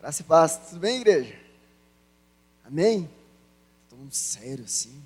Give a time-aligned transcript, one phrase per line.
[0.00, 0.56] Graça e paz.
[0.68, 1.34] Tudo bem, igreja?
[2.64, 3.10] Amém?
[3.90, 5.02] Todo mundo sério assim.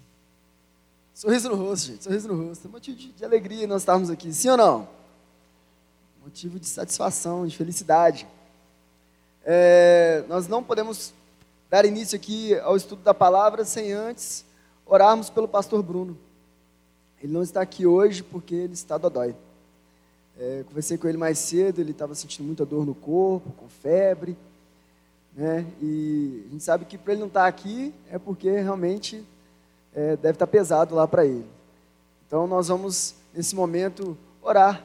[1.14, 2.04] Sorriso no rosto, gente.
[2.04, 2.68] Sorriso no rosto.
[2.68, 4.30] É motivo de, de alegria nós estarmos aqui.
[4.34, 4.88] Sim ou não?
[6.22, 8.28] Motivo de satisfação, de felicidade.
[9.46, 11.14] É, nós não podemos
[11.70, 14.44] dar início aqui ao estudo da palavra sem antes
[14.84, 16.18] orarmos pelo pastor Bruno.
[17.22, 19.34] Ele não está aqui hoje porque ele está dodói.
[20.38, 24.36] É, conversei com ele mais cedo, ele estava sentindo muita dor no corpo, com febre.
[25.34, 25.66] Né?
[25.80, 29.24] E a gente sabe que para ele não estar aqui é porque realmente
[29.94, 31.46] é, deve estar pesado lá para ele.
[32.26, 34.84] Então nós vamos, nesse momento, orar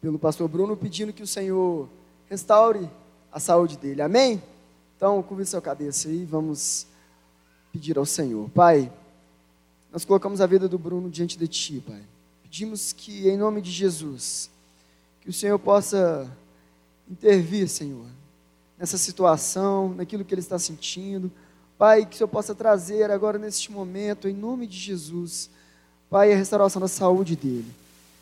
[0.00, 1.88] pelo pastor Bruno, pedindo que o Senhor
[2.28, 2.90] restaure
[3.30, 4.02] a saúde dele.
[4.02, 4.42] Amém?
[4.96, 6.86] Então, curva sua cabeça aí, vamos
[7.72, 8.48] pedir ao Senhor.
[8.50, 8.92] Pai,
[9.92, 12.02] nós colocamos a vida do Bruno diante de Ti, Pai.
[12.42, 14.50] Pedimos que, em nome de Jesus,
[15.20, 16.30] que o Senhor possa
[17.08, 18.06] intervir, Senhor,
[18.82, 21.30] nessa situação, naquilo que ele está sentindo.
[21.78, 25.48] Pai, que o Senhor possa trazer agora neste momento, em nome de Jesus,
[26.10, 27.72] Pai, a restauração da saúde dele.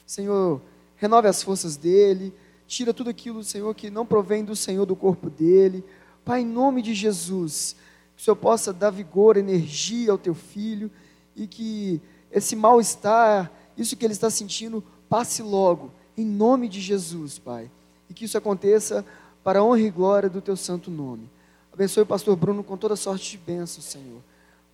[0.06, 0.60] Senhor,
[0.98, 2.30] renove as forças dele,
[2.66, 5.82] tira tudo aquilo, Senhor, que não provém do Senhor do corpo dele.
[6.26, 7.74] Pai, em nome de Jesus,
[8.14, 10.90] que o Senhor possa dar vigor, energia ao teu filho
[11.34, 17.38] e que esse mal-estar, isso que ele está sentindo, passe logo, em nome de Jesus,
[17.38, 17.70] Pai.
[18.10, 19.06] E que isso aconteça
[19.42, 21.28] para a honra e glória do teu santo nome.
[21.72, 24.20] Abençoe o pastor Bruno com toda sorte de bênçãos, Senhor,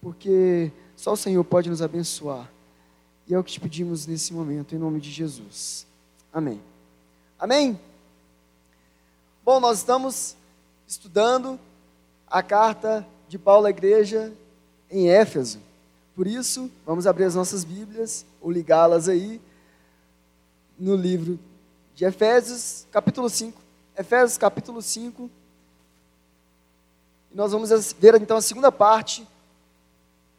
[0.00, 2.50] porque só o Senhor pode nos abençoar.
[3.28, 5.86] E é o que te pedimos nesse momento, em nome de Jesus.
[6.32, 6.60] Amém.
[7.38, 7.78] Amém?
[9.44, 10.36] Bom, nós estamos
[10.86, 11.58] estudando
[12.28, 14.32] a carta de Paulo à igreja
[14.90, 15.60] em Éfeso.
[16.14, 19.40] Por isso, vamos abrir as nossas Bíblias ou ligá-las aí
[20.78, 21.38] no livro
[21.94, 23.65] de Efésios, capítulo 5.
[23.98, 25.30] Efésios capítulo 5.
[27.32, 29.26] E nós vamos ver então a segunda parte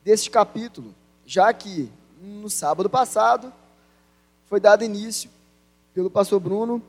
[0.03, 0.93] deste capítulo,
[1.25, 1.89] já que
[2.21, 3.51] no sábado passado
[4.47, 5.29] foi dado início
[5.91, 6.81] pelo pastor Bruno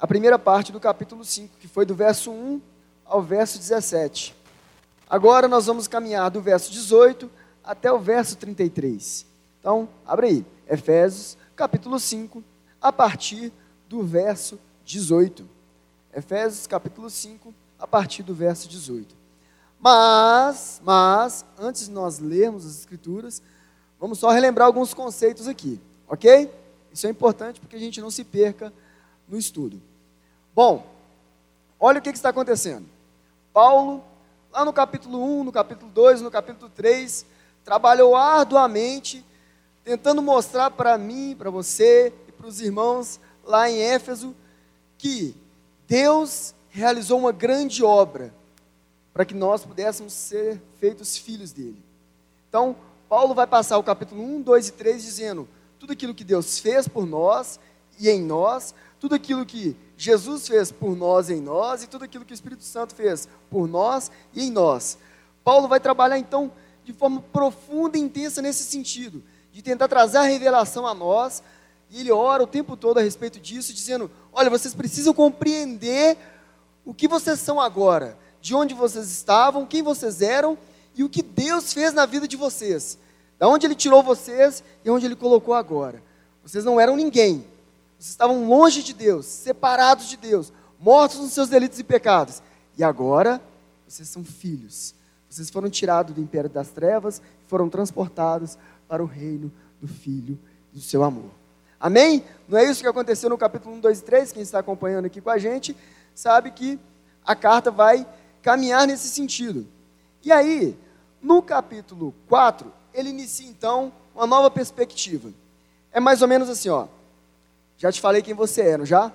[0.00, 2.60] a primeira parte do capítulo 5, que foi do verso 1
[3.04, 4.36] ao verso 17.
[5.10, 7.28] Agora nós vamos caminhar do verso 18
[7.64, 9.26] até o verso 33.
[9.58, 12.44] Então, abre aí, Efésios capítulo 5,
[12.80, 13.52] a partir
[13.88, 15.55] do verso 18.
[16.16, 19.14] Efésios capítulo 5, a partir do verso 18.
[19.78, 23.42] Mas, mas, antes de nós lermos as escrituras,
[24.00, 25.78] vamos só relembrar alguns conceitos aqui,
[26.08, 26.50] ok?
[26.90, 28.72] Isso é importante porque a gente não se perca
[29.28, 29.78] no estudo.
[30.54, 30.86] Bom,
[31.78, 32.86] olha o que, que está acontecendo.
[33.52, 34.02] Paulo,
[34.50, 37.26] lá no capítulo 1, no capítulo 2, no capítulo 3,
[37.62, 39.22] trabalhou arduamente,
[39.84, 44.34] tentando mostrar para mim, para você e para os irmãos lá em Éfeso,
[44.96, 45.36] que
[45.86, 48.34] Deus realizou uma grande obra
[49.12, 51.82] para que nós pudéssemos ser feitos filhos dele.
[52.48, 52.76] Então,
[53.08, 55.48] Paulo vai passar o capítulo 1, 2 e 3 dizendo
[55.78, 57.58] tudo aquilo que Deus fez por nós
[57.98, 62.04] e em nós, tudo aquilo que Jesus fez por nós e em nós e tudo
[62.04, 64.98] aquilo que o Espírito Santo fez por nós e em nós.
[65.42, 66.52] Paulo vai trabalhar então
[66.84, 69.22] de forma profunda e intensa nesse sentido,
[69.52, 71.42] de tentar trazer a revelação a nós
[71.90, 76.16] e ele ora o tempo todo a respeito disso, dizendo: olha, vocês precisam compreender
[76.84, 80.58] o que vocês são agora, de onde vocês estavam, quem vocês eram
[80.94, 82.98] e o que Deus fez na vida de vocês.
[83.38, 86.02] Da onde Ele tirou vocês e onde Ele colocou agora.
[86.42, 87.44] Vocês não eram ninguém.
[87.98, 92.42] Vocês estavam longe de Deus, separados de Deus, mortos nos seus delitos e pecados.
[92.78, 93.40] E agora,
[93.86, 94.94] vocês são filhos.
[95.28, 98.56] Vocês foram tirados do império das trevas e foram transportados
[98.88, 100.38] para o reino do Filho
[100.72, 101.30] do seu amor.
[101.78, 102.24] Amém?
[102.48, 104.32] Não é isso que aconteceu no capítulo 1, 2 e 3?
[104.32, 105.76] Quem está acompanhando aqui com a gente
[106.14, 106.78] sabe que
[107.24, 108.06] a carta vai
[108.42, 109.66] caminhar nesse sentido.
[110.24, 110.76] E aí,
[111.20, 115.30] no capítulo 4, ele inicia então uma nova perspectiva.
[115.92, 116.86] É mais ou menos assim, ó.
[117.78, 119.12] Já te falei quem você era, não já?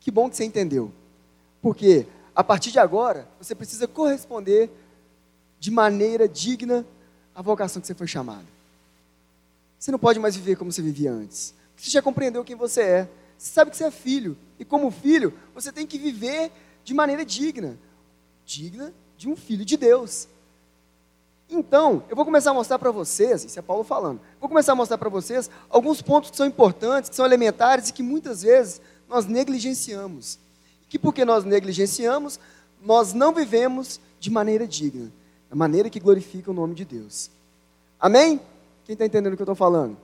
[0.00, 0.90] Que bom que você entendeu.
[1.60, 4.70] Porque a partir de agora, você precisa corresponder
[5.60, 6.84] de maneira digna
[7.34, 8.46] à vocação que você foi chamado.
[9.82, 11.52] Você não pode mais viver como você vivia antes.
[11.76, 13.08] Você já compreendeu quem você é.
[13.36, 14.38] Você sabe que você é filho.
[14.56, 16.52] E como filho, você tem que viver
[16.84, 17.76] de maneira digna.
[18.46, 20.28] Digna de um filho de Deus.
[21.50, 24.76] Então, eu vou começar a mostrar para vocês, isso é Paulo falando, vou começar a
[24.76, 28.80] mostrar para vocês alguns pontos que são importantes, que são elementares e que muitas vezes
[29.08, 30.38] nós negligenciamos.
[30.84, 32.38] E que porque nós negligenciamos,
[32.80, 35.12] nós não vivemos de maneira digna,
[35.50, 37.32] da maneira que glorifica o nome de Deus.
[37.98, 38.40] Amém?
[38.84, 39.96] Quem está entendendo o que eu estou falando?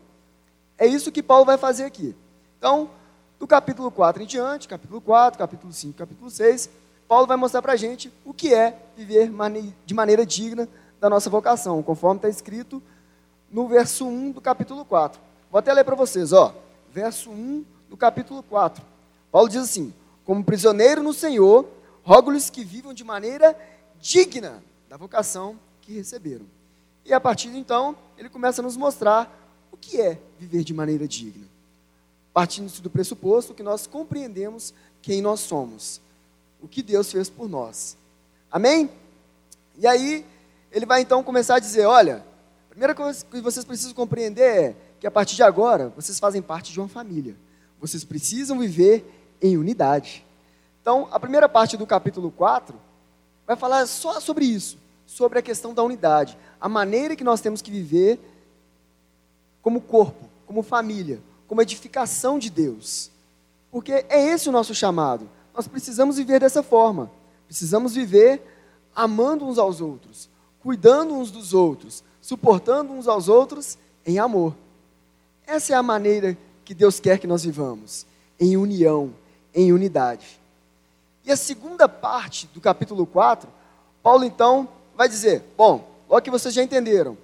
[0.76, 2.14] É isso que Paulo vai fazer aqui.
[2.58, 2.90] Então,
[3.38, 6.70] do capítulo 4 em diante, capítulo 4, capítulo 5, capítulo 6,
[7.08, 9.30] Paulo vai mostrar para a gente o que é viver
[9.86, 10.68] de maneira digna
[11.00, 12.82] da nossa vocação, conforme está escrito
[13.50, 15.20] no verso 1 do capítulo 4.
[15.50, 16.54] Vou até ler para vocês, ó.
[16.92, 18.84] Verso 1 do capítulo 4.
[19.32, 19.94] Paulo diz assim:
[20.24, 21.66] Como prisioneiro no Senhor,
[22.02, 23.56] rogo-lhes que vivam de maneira
[23.98, 26.46] digna da vocação que receberam.
[27.04, 29.32] E a partir de então, ele começa a nos mostrar
[29.70, 31.46] o que é viver de maneira digna.
[32.34, 36.00] Partindo do pressuposto que nós compreendemos quem nós somos,
[36.60, 37.96] o que Deus fez por nós.
[38.50, 38.90] Amém?
[39.78, 40.26] E aí,
[40.72, 42.24] ele vai então começar a dizer: olha,
[42.66, 46.42] a primeira coisa que vocês precisam compreender é que a partir de agora, vocês fazem
[46.42, 47.36] parte de uma família.
[47.80, 49.04] Vocês precisam viver
[49.40, 50.24] em unidade.
[50.82, 52.74] Então, a primeira parte do capítulo 4
[53.46, 54.76] vai falar só sobre isso,
[55.08, 58.20] sobre a questão da unidade, a maneira que nós temos que viver
[59.62, 61.18] como corpo, como família,
[61.48, 63.10] como edificação de Deus.
[63.72, 65.26] Porque é esse o nosso chamado.
[65.54, 67.10] Nós precisamos viver dessa forma.
[67.46, 68.42] Precisamos viver
[68.94, 70.28] amando uns aos outros,
[70.60, 74.54] cuidando uns dos outros, suportando uns aos outros em amor.
[75.46, 78.04] Essa é a maneira que Deus quer que nós vivamos,
[78.38, 79.14] em união,
[79.54, 80.38] em unidade.
[81.24, 83.48] E a segunda parte do capítulo 4,
[84.02, 84.68] Paulo então
[84.98, 87.16] vai dizer: bom, logo que vocês já entenderam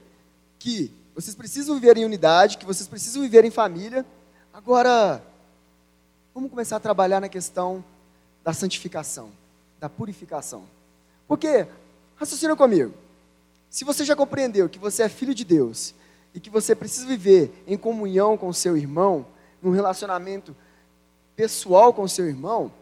[0.61, 4.07] que vocês precisam viver em unidade, que vocês precisam viver em família,
[4.53, 5.21] agora
[6.33, 7.85] vamos começar a trabalhar na questão
[8.45, 9.31] da santificação,
[9.81, 10.63] da purificação.
[11.27, 11.67] Porque,
[12.15, 12.95] raciocina comigo,
[13.69, 15.95] se você já compreendeu que você é filho de Deus
[16.33, 19.27] e que você precisa viver em comunhão com seu irmão,
[19.61, 20.55] num relacionamento
[21.35, 22.73] pessoal com seu irmão,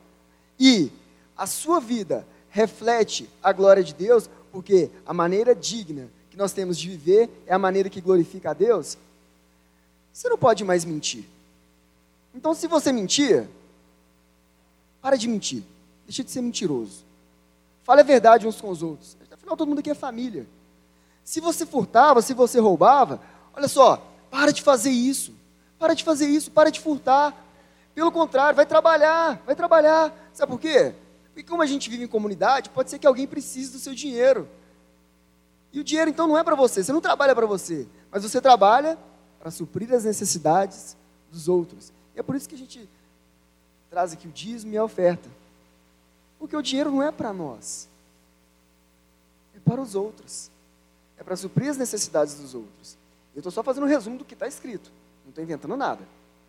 [0.60, 0.92] e
[1.36, 6.78] a sua vida reflete a glória de Deus, porque a maneira digna que nós temos
[6.78, 8.96] de viver é a maneira que glorifica a Deus,
[10.12, 11.24] você não pode mais mentir.
[12.34, 13.48] Então, se você mentir,
[15.02, 15.64] para de mentir.
[16.06, 17.04] Deixa de ser mentiroso.
[17.82, 19.16] Fale a verdade uns com os outros.
[19.32, 20.46] Afinal, todo mundo aqui é família.
[21.24, 23.20] Se você furtava, se você roubava,
[23.54, 25.34] olha só, para de fazer isso.
[25.78, 27.34] Para de fazer isso, para de furtar.
[27.94, 30.14] Pelo contrário, vai trabalhar, vai trabalhar.
[30.32, 30.94] Sabe por quê?
[31.32, 34.48] Porque como a gente vive em comunidade, pode ser que alguém precise do seu dinheiro.
[35.72, 38.40] E o dinheiro então não é para você, você não trabalha para você, mas você
[38.40, 38.98] trabalha
[39.40, 40.96] para suprir as necessidades
[41.30, 41.92] dos outros.
[42.14, 42.88] E é por isso que a gente
[43.90, 45.28] traz aqui o dízimo e a oferta.
[46.38, 47.88] Porque o dinheiro não é para nós,
[49.56, 50.50] é para os outros,
[51.16, 52.98] é para suprir as necessidades dos outros.
[53.34, 54.90] Eu estou só fazendo um resumo do que está escrito,
[55.24, 56.06] não estou inventando nada.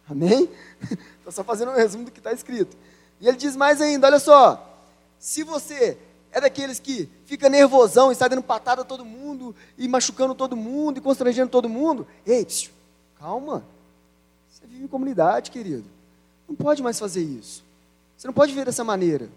[0.09, 0.49] Amém?
[1.19, 2.75] Estou só fazendo um resumo do que está escrito.
[3.21, 4.72] E ele diz mais ainda: olha só,
[5.23, 5.97] se você
[6.33, 10.53] é daqueles que fica nervosão e sai dando patada a todo mundo, e machucando todo
[10.53, 12.69] mundo, e constrangendo todo mundo, ei, tch,
[13.17, 13.63] calma.
[14.51, 15.85] Você vive em comunidade, querido.
[16.45, 17.63] Não pode mais fazer isso.
[18.17, 19.29] Você não pode viver dessa maneira.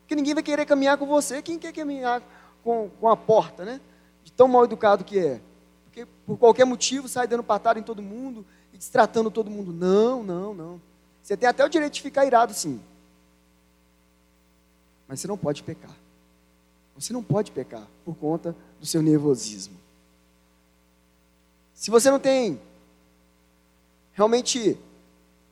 [0.00, 1.42] Porque ninguém vai querer caminhar com você.
[1.42, 2.22] Quem quer caminhar
[2.64, 3.82] com, com a porta, né?
[4.24, 5.42] De tão mal educado que é.
[5.84, 9.74] Porque por qualquer motivo sai dando patada em todo mundo e destratando todo mundo.
[9.74, 10.80] Não, não, não.
[11.22, 12.80] Você tem até o direito de ficar irado, sim.
[15.06, 15.94] Mas você não pode pecar.
[16.94, 19.76] Você não pode pecar por conta do seu nervosismo.
[21.74, 22.60] Se você não tem
[24.12, 24.78] realmente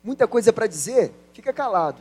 [0.02, 2.00] muita coisa para dizer, fica calado.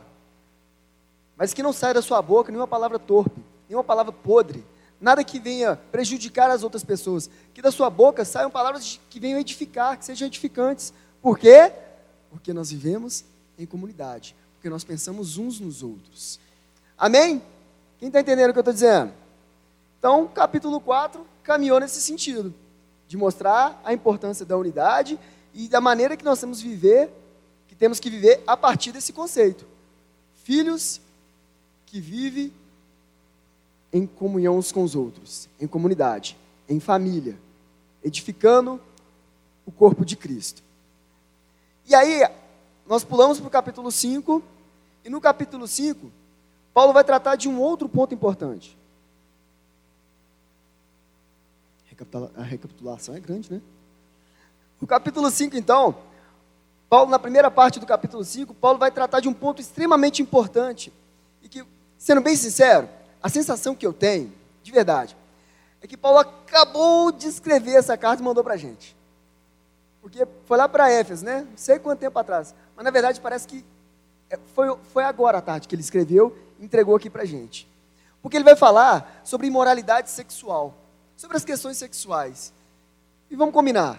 [1.36, 4.64] Mas que não saia da sua boca nenhuma palavra torpe, nenhuma palavra podre,
[5.00, 7.28] nada que venha prejudicar as outras pessoas.
[7.52, 10.94] Que da sua boca saiam palavras que venham edificar, que sejam edificantes.
[11.20, 11.72] Por quê?
[12.30, 13.24] Porque nós vivemos
[13.58, 16.38] em comunidade, porque nós pensamos uns nos outros.
[17.02, 17.42] Amém?
[17.98, 19.12] Quem está entendendo o que eu estou dizendo?
[19.98, 22.54] Então, capítulo 4 caminhou nesse sentido,
[23.08, 25.18] de mostrar a importância da unidade
[25.52, 27.10] e da maneira que nós temos que viver
[27.82, 29.66] temos que viver a partir desse conceito.
[30.44, 31.00] Filhos
[31.84, 32.52] que vivem
[33.92, 37.36] em comunhão uns com os outros, em comunidade, em família,
[38.04, 38.80] edificando
[39.66, 40.62] o corpo de Cristo.
[41.84, 42.22] E aí,
[42.86, 44.40] nós pulamos para o capítulo 5,
[45.04, 46.08] e no capítulo 5,
[46.72, 48.78] Paulo vai tratar de um outro ponto importante.
[52.36, 53.60] A recapitulação é grande, né?
[54.80, 55.94] O capítulo 5, então,
[56.88, 60.92] Paulo, na primeira parte do capítulo 5, Paulo vai tratar de um ponto extremamente importante.
[61.40, 61.64] E que,
[61.96, 62.88] sendo bem sincero,
[63.22, 65.16] a sensação que eu tenho, de verdade,
[65.80, 68.96] é que Paulo acabou de escrever essa carta e mandou para a gente.
[70.00, 71.46] Porque foi lá para Éfeso, né?
[71.48, 72.54] Não sei quanto tempo atrás.
[72.74, 73.64] Mas na verdade parece que
[74.28, 77.68] é, foi, foi agora à tarde que ele escreveu entregou aqui para gente.
[78.22, 80.74] Porque ele vai falar sobre imoralidade sexual,
[81.16, 82.52] sobre as questões sexuais.
[83.30, 83.98] E vamos combinar.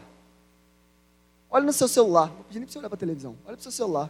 [1.50, 2.28] Olha no seu celular.
[2.30, 3.36] Não vou pedir nem para você olhar para a televisão.
[3.46, 4.10] Olha para o seu celular.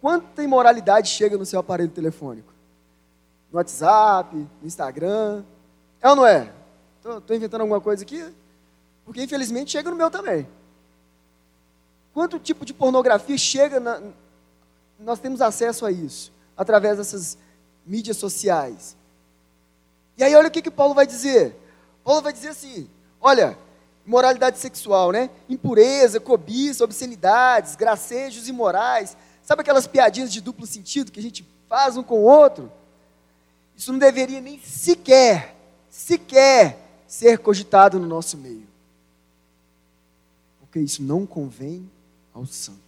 [0.00, 2.54] Quanta imoralidade chega no seu aparelho telefônico?
[3.54, 5.44] no WhatsApp, no Instagram.
[6.00, 6.52] É ou não é?
[6.98, 8.28] Estou inventando alguma coisa aqui?
[9.04, 10.48] Porque infelizmente chega no meu também.
[12.12, 14.02] Quanto tipo de pornografia chega na,
[14.98, 17.38] nós temos acesso a isso através dessas
[17.86, 18.96] mídias sociais.
[20.16, 21.56] E aí olha o que, que Paulo vai dizer.
[22.02, 22.88] Paulo vai dizer assim:
[23.20, 23.58] olha,
[24.06, 25.30] imoralidade sexual, né?
[25.48, 29.16] Impureza, cobiça, obscenidades, gracejos imorais.
[29.42, 32.70] Sabe aquelas piadinhas de duplo sentido que a gente faz um com o outro?
[33.76, 35.56] Isso não deveria nem sequer,
[35.90, 38.66] sequer ser cogitado no nosso meio.
[40.60, 41.90] Porque isso não convém
[42.32, 42.83] aos santos.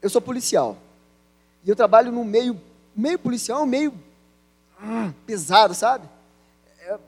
[0.00, 0.76] Eu sou policial.
[1.64, 2.60] E eu trabalho num meio,
[2.94, 3.92] meio policial, meio
[4.80, 6.08] ah, pesado, sabe?
[6.80, 6.98] É,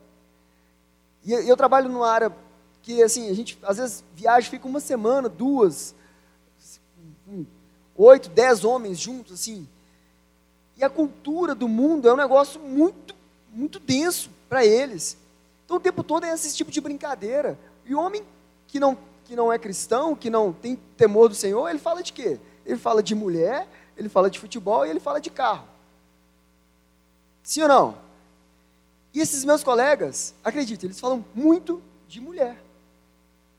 [1.25, 2.35] e eu, trabalho numa área
[2.83, 5.95] que, assim, a gente às vezes viaja, fica uma semana, duas,
[7.97, 9.68] oito, dez homens juntos, assim.
[10.76, 13.14] E a cultura do mundo é um negócio muito,
[13.52, 15.16] muito denso para eles.
[15.64, 17.59] Então o tempo todo é esse tipo de brincadeira.
[17.85, 18.23] E o homem
[18.66, 22.12] que não, que não é cristão, que não tem temor do Senhor, ele fala de
[22.12, 22.38] quê?
[22.68, 25.66] Ele fala de mulher, ele fala de futebol e ele fala de carro.
[27.42, 27.98] Sim ou não?
[29.14, 32.62] E esses meus colegas, acredite, eles falam muito de mulher.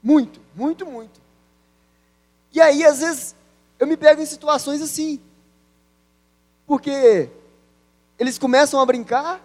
[0.01, 1.19] Muito, muito, muito.
[2.53, 3.35] E aí, às vezes,
[3.79, 5.19] eu me pego em situações assim.
[6.67, 7.31] Porque
[8.19, 9.41] eles começam a brincar,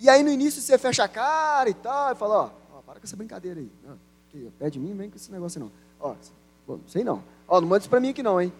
[0.00, 2.98] e aí no início você fecha a cara e tal, e fala, ó, ó para
[2.98, 3.70] com essa brincadeira aí.
[3.84, 3.96] Não,
[4.58, 5.70] pede de mim, vem com esse negócio não.
[6.00, 6.16] Ó,
[6.66, 7.22] não sei não.
[7.46, 8.52] Ó, não manda isso para mim aqui não, hein?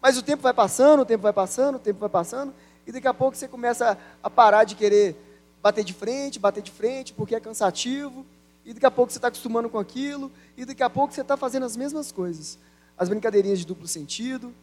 [0.00, 2.54] Mas o tempo vai passando, o tempo vai passando, o tempo vai passando,
[2.86, 5.16] e daqui a pouco você começa a parar de querer
[5.62, 8.24] bater de frente, bater de frente, porque é cansativo,
[8.64, 11.36] e daqui a pouco você está acostumando com aquilo, e daqui a pouco você está
[11.36, 12.58] fazendo as mesmas coisas.
[12.96, 14.54] As brincadeirinhas de duplo sentido.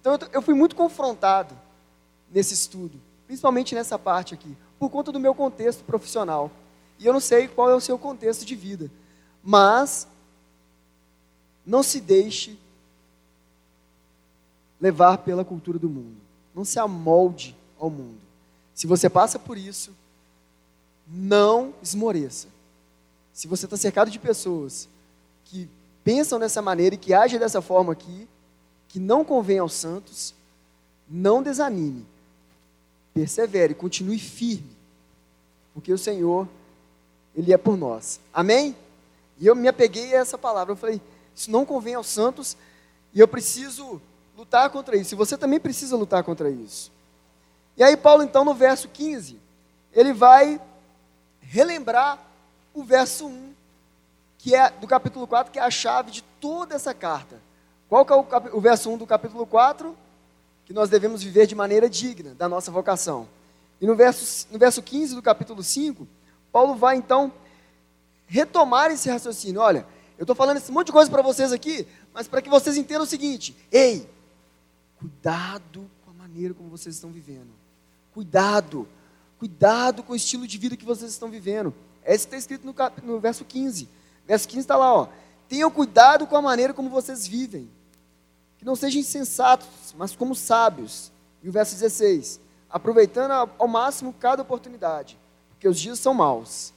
[0.00, 1.56] Então eu fui muito confrontado
[2.30, 6.50] nesse estudo, principalmente nessa parte aqui, por conta do meu contexto profissional.
[6.98, 8.90] E eu não sei qual é o seu contexto de vida,
[9.42, 10.06] mas
[11.66, 12.58] não se deixe
[14.84, 16.14] levar pela cultura do mundo.
[16.54, 18.18] Não se amolde ao mundo.
[18.74, 19.94] Se você passa por isso,
[21.08, 22.48] não esmoreça.
[23.32, 24.86] Se você está cercado de pessoas
[25.46, 25.70] que
[26.04, 28.28] pensam dessa maneira e que agem dessa forma aqui,
[28.86, 30.34] que não convém aos santos,
[31.08, 32.04] não desanime.
[33.14, 34.76] Persevere, continue firme.
[35.72, 36.46] Porque o Senhor,
[37.34, 38.20] Ele é por nós.
[38.34, 38.76] Amém?
[39.40, 40.72] E eu me apeguei a essa palavra.
[40.72, 41.00] Eu falei,
[41.34, 42.54] isso não convém aos santos
[43.14, 43.98] e eu preciso
[44.36, 45.14] lutar contra isso.
[45.14, 46.92] E você também precisa lutar contra isso.
[47.76, 49.40] E aí, Paulo, então, no verso 15,
[49.92, 50.60] ele vai
[51.40, 52.18] relembrar
[52.72, 53.52] o verso 1,
[54.38, 57.40] que é do capítulo 4, que é a chave de toda essa carta.
[57.88, 58.48] Qual é o, cap...
[58.52, 59.96] o verso 1 do capítulo 4?
[60.64, 63.28] Que nós devemos viver de maneira digna da nossa vocação.
[63.80, 66.06] E no verso, no verso 15 do capítulo 5,
[66.50, 67.32] Paulo vai então
[68.26, 69.60] retomar esse raciocínio.
[69.60, 69.86] Olha,
[70.16, 73.04] eu estou falando esse monte de coisa para vocês aqui, mas para que vocês entendam
[73.04, 74.08] o seguinte: ei,
[74.98, 77.50] Cuidado com a maneira como vocês estão vivendo.
[78.12, 78.88] Cuidado.
[79.38, 81.74] Cuidado com o estilo de vida que vocês estão vivendo.
[82.04, 83.88] É isso que está escrito no, no verso 15.
[84.26, 85.08] Verso 15 está lá, ó.
[85.48, 87.68] Tenham cuidado com a maneira como vocês vivem.
[88.58, 91.12] Que não sejam insensatos, mas como sábios.
[91.42, 92.40] E o verso 16.
[92.70, 95.18] Aproveitando ao máximo cada oportunidade,
[95.50, 96.72] porque os dias são maus.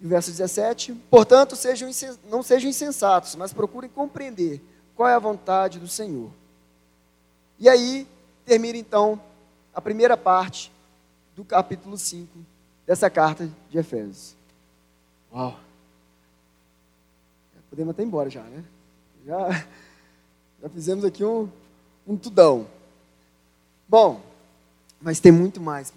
[0.00, 0.94] E o verso 17.
[1.10, 1.90] Portanto, sejam,
[2.28, 4.62] não sejam insensatos, mas procurem compreender
[4.94, 6.30] qual é a vontade do Senhor.
[7.62, 8.08] E aí
[8.44, 9.22] termina então
[9.72, 10.72] a primeira parte
[11.36, 12.28] do capítulo 5
[12.84, 14.34] dessa carta de Efésios.
[15.32, 15.56] Uau!
[17.70, 18.64] Podemos até ir embora já, né?
[19.24, 19.48] Já,
[20.60, 21.48] já fizemos aqui um,
[22.04, 22.66] um tudão.
[23.88, 24.20] Bom,
[25.00, 25.92] mas tem muito mais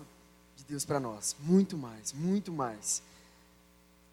[0.56, 1.36] de Deus para nós.
[1.40, 3.02] Muito mais, muito mais.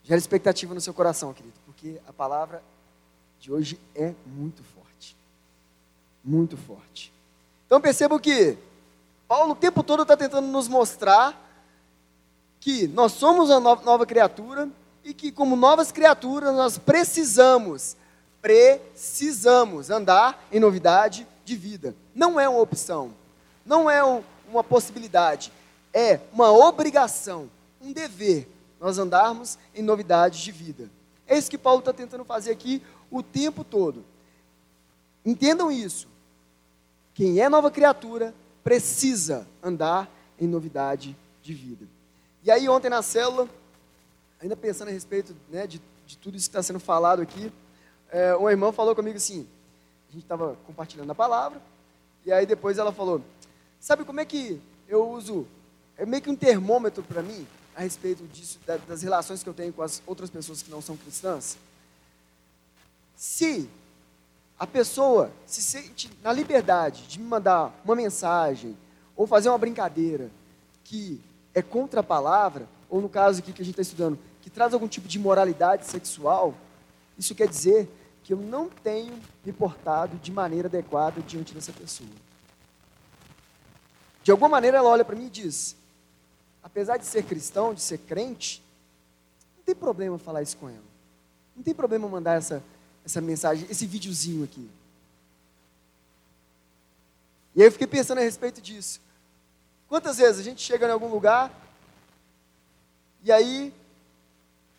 [0.04, 2.62] Gera expectativa no seu coração, querido, porque a palavra
[3.38, 5.14] de hoje é muito forte.
[6.24, 7.12] Muito forte.
[7.72, 8.58] Então percebo que
[9.26, 11.34] Paulo o tempo todo está tentando nos mostrar
[12.60, 14.68] que nós somos uma nova criatura
[15.02, 17.96] e que, como novas criaturas, nós precisamos,
[18.42, 21.96] precisamos andar em novidade de vida.
[22.14, 23.14] Não é uma opção,
[23.64, 25.50] não é um, uma possibilidade,
[25.94, 27.48] é uma obrigação,
[27.80, 28.46] um dever,
[28.78, 30.90] nós andarmos em novidade de vida.
[31.26, 34.04] É isso que Paulo está tentando fazer aqui o tempo todo.
[35.24, 36.11] Entendam isso.
[37.14, 41.86] Quem é nova criatura precisa andar em novidade de vida.
[42.42, 43.48] E aí, ontem na célula,
[44.40, 47.52] ainda pensando a respeito né, de, de tudo isso que está sendo falado aqui,
[48.10, 49.46] é, um irmão falou comigo assim:
[50.08, 51.60] a gente estava compartilhando a palavra,
[52.26, 53.22] E aí depois ela falou:
[53.80, 55.46] Sabe como é que eu uso?
[55.96, 59.72] É meio que um termômetro para mim a respeito disso, das relações que eu tenho
[59.72, 61.56] com as outras pessoas que não são cristãs.
[63.16, 63.68] Se
[64.62, 68.78] a pessoa se sente na liberdade de me mandar uma mensagem
[69.16, 70.30] ou fazer uma brincadeira
[70.84, 71.20] que
[71.52, 74.72] é contra a palavra, ou no caso aqui que a gente está estudando, que traz
[74.72, 76.54] algum tipo de imoralidade sexual,
[77.18, 77.90] isso quer dizer
[78.22, 82.08] que eu não tenho me portado de maneira adequada diante dessa pessoa.
[84.22, 85.74] De alguma maneira ela olha para mim e diz:
[86.62, 88.62] apesar de ser cristão, de ser crente,
[89.56, 90.92] não tem problema falar isso com ela.
[91.56, 92.62] Não tem problema mandar essa,
[93.04, 94.68] essa mensagem, esse videozinho aqui.
[97.54, 99.00] E aí eu fiquei pensando a respeito disso.
[99.88, 101.52] Quantas vezes a gente chega em algum lugar
[103.22, 103.72] e aí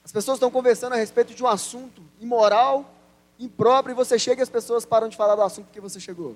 [0.04, 2.92] as pessoas estão conversando a respeito de um assunto imoral,
[3.40, 6.36] impróprio, e você chega e as pessoas param de falar do assunto que você chegou.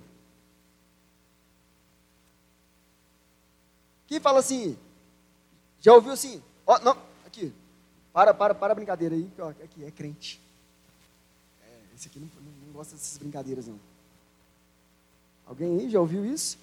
[4.07, 4.77] Quem fala assim,
[5.81, 6.41] já ouviu assim?
[6.65, 7.53] Ó, não, aqui,
[8.13, 9.29] para, para, para a brincadeira aí,
[9.63, 10.41] aqui, é crente.
[11.97, 13.79] Esse aqui não, não, não gosta dessas brincadeiras, não.
[15.47, 16.59] Alguém aí já ouviu isso?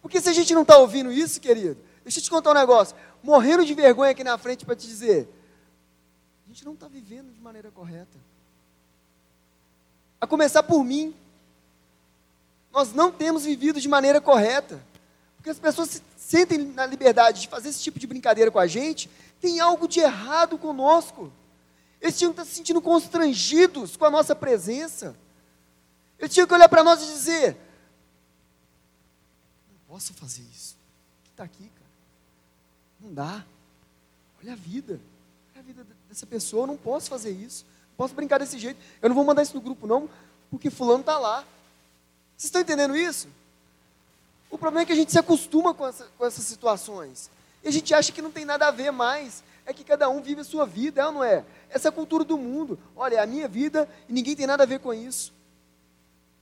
[0.00, 2.96] Porque se a gente não está ouvindo isso, querido, deixa eu te contar um negócio,
[3.22, 5.28] morrendo de vergonha aqui na frente para te dizer,
[6.46, 8.16] a gente não está vivendo de maneira correta.
[10.20, 11.12] A começar por mim,
[12.70, 14.80] nós não temos vivido de maneira correta.
[15.36, 18.66] Porque as pessoas se sentem na liberdade de fazer esse tipo de brincadeira com a
[18.68, 21.32] gente, tem algo de errado conosco.
[22.02, 25.16] Eles tinham que estar se sentindo constrangidos com a nossa presença.
[26.18, 27.56] Eles tinham que olhar para nós e dizer:
[29.70, 30.74] Não posso fazer isso.
[31.20, 31.90] O que está aqui, cara?
[33.00, 33.44] Não dá.
[34.42, 35.00] Olha a vida.
[35.52, 36.64] Olha a vida dessa pessoa.
[36.64, 37.64] Eu não posso fazer isso.
[37.90, 38.80] Não posso brincar desse jeito.
[39.00, 40.10] Eu não vou mandar isso no grupo, não,
[40.50, 41.44] porque Fulano está lá.
[42.36, 43.28] Vocês estão entendendo isso?
[44.50, 47.30] O problema é que a gente se acostuma com, essa, com essas situações.
[47.62, 49.44] E a gente acha que não tem nada a ver mais.
[49.64, 51.44] É que cada um vive a sua vida, é ou não é?
[51.70, 52.78] Essa é a cultura do mundo.
[52.96, 55.32] Olha, é a minha vida e ninguém tem nada a ver com isso.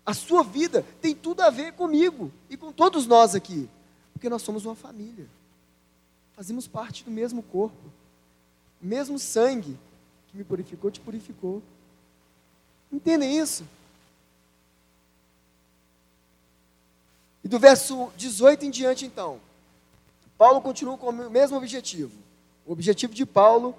[0.04, 3.68] A sua vida tem tudo a ver comigo e com todos nós aqui.
[4.12, 5.28] Porque nós somos uma família.
[6.34, 7.92] Fazemos parte do mesmo corpo.
[8.82, 9.78] O mesmo sangue
[10.28, 11.62] que me purificou, te purificou.
[12.90, 13.64] Entendem isso?
[17.44, 19.40] E do verso 18 em diante, então,
[20.36, 22.12] Paulo continua com o mesmo objetivo.
[22.70, 23.74] O objetivo de Paulo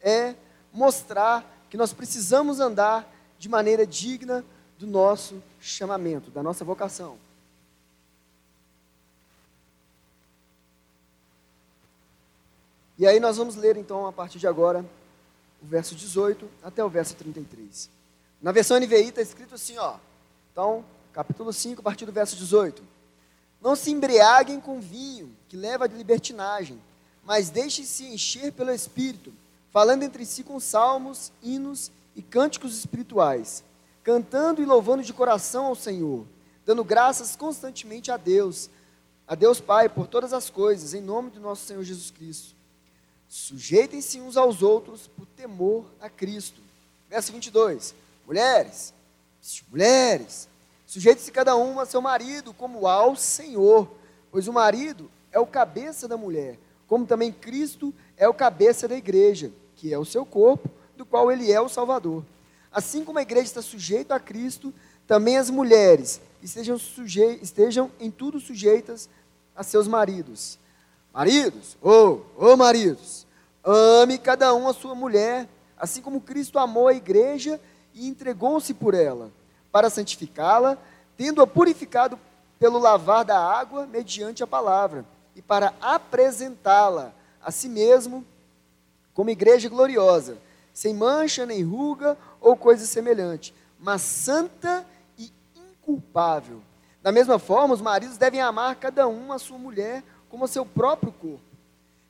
[0.00, 0.36] é
[0.72, 3.04] mostrar que nós precisamos andar
[3.40, 4.44] de maneira digna
[4.78, 7.18] do nosso chamamento, da nossa vocação.
[12.96, 14.86] E aí nós vamos ler então a partir de agora
[15.60, 17.90] o verso 18 até o verso 33.
[18.40, 19.96] Na versão NVI está escrito assim, ó.
[20.52, 22.80] Então, capítulo 5, a partir do verso 18.
[23.60, 26.80] Não se embriaguem com vinho, que leva à libertinagem,
[27.26, 29.32] mas deixem-se encher pelo Espírito,
[29.70, 33.62] falando entre si com salmos, hinos e cânticos espirituais,
[34.02, 36.24] cantando e louvando de coração ao Senhor,
[36.64, 38.70] dando graças constantemente a Deus,
[39.28, 42.54] a Deus Pai, por todas as coisas, em nome do nosso Senhor Jesus Cristo.
[43.28, 46.62] Sujeitem-se uns aos outros por temor a Cristo.
[47.10, 47.94] Verso 22.
[48.24, 48.94] Mulheres,
[49.68, 50.48] mulheres,
[50.86, 53.90] Sujeite-se cada um a seu marido como ao Senhor,
[54.30, 58.96] pois o marido é o cabeça da mulher, como também Cristo é o cabeça da
[58.96, 62.24] igreja, que é o seu corpo, do qual ele é o Salvador.
[62.72, 64.72] Assim como a igreja está sujeita a Cristo,
[65.06, 69.08] também as mulheres estejam, suje estejam em tudo sujeitas
[69.54, 70.58] a seus maridos.
[71.12, 73.26] Maridos, ou oh, oh, maridos,
[73.64, 77.60] ame cada um a sua mulher, assim como Cristo amou a igreja
[77.94, 79.30] e entregou-se por ela
[79.72, 80.76] para santificá-la,
[81.16, 82.18] tendo-a purificado
[82.58, 85.04] pelo lavar da água mediante a palavra,
[85.36, 88.24] e para apresentá-la a si mesmo
[89.14, 90.38] como igreja gloriosa,
[90.72, 94.84] sem mancha, nem ruga ou coisa semelhante, mas santa
[95.18, 96.60] e inculpável.
[97.02, 100.66] Da mesma forma, os maridos devem amar cada um a sua mulher como a seu
[100.66, 101.40] próprio corpo.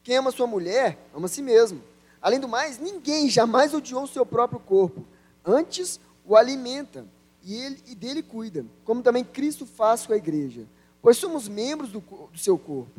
[0.02, 1.82] Quem ama sua mulher, ama a si mesmo.
[2.22, 5.04] Além do mais, ninguém jamais odiou o seu próprio corpo,
[5.44, 7.04] antes o alimenta
[7.42, 10.66] e, ele, e dele cuida, como também Cristo faz com a igreja,
[11.02, 12.90] pois somos membros do, do seu corpo.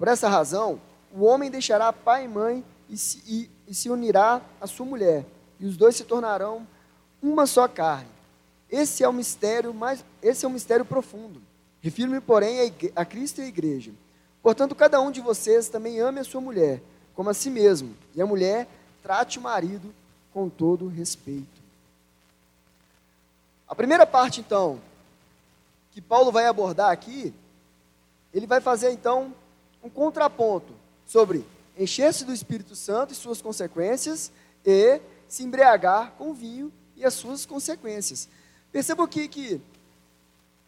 [0.00, 0.80] Por essa razão,
[1.12, 5.26] o homem deixará pai e mãe e se, e, e se unirá à sua mulher,
[5.60, 6.66] e os dois se tornarão
[7.22, 8.08] uma só carne.
[8.70, 11.42] Esse é o mistério mais, esse é um mistério profundo.
[11.82, 13.92] Refiro-me, porém, a, a Cristo e a igreja.
[14.42, 16.80] Portanto, cada um de vocês também ame a sua mulher,
[17.14, 18.66] como a si mesmo, e a mulher
[19.02, 19.94] trate o marido
[20.32, 21.60] com todo respeito.
[23.68, 24.80] A primeira parte, então,
[25.92, 27.34] que Paulo vai abordar aqui,
[28.32, 29.34] ele vai fazer então
[29.82, 30.72] um contraponto
[31.06, 31.44] sobre
[31.78, 34.30] encher-se do Espírito Santo e suas consequências
[34.64, 38.28] e se embriagar com vinho e as suas consequências.
[38.70, 39.60] Perceba aqui que,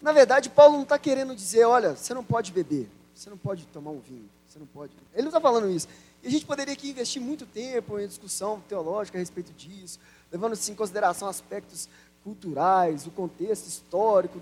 [0.01, 3.67] na verdade, Paulo não está querendo dizer, olha, você não pode beber, você não pode
[3.67, 4.93] tomar um vinho, você não pode.
[5.13, 5.87] Ele não está falando isso.
[6.23, 9.99] E a gente poderia aqui investir muito tempo em discussão teológica a respeito disso,
[10.31, 11.89] levando assim, em consideração aspectos
[12.25, 14.41] culturais, o contexto histórico.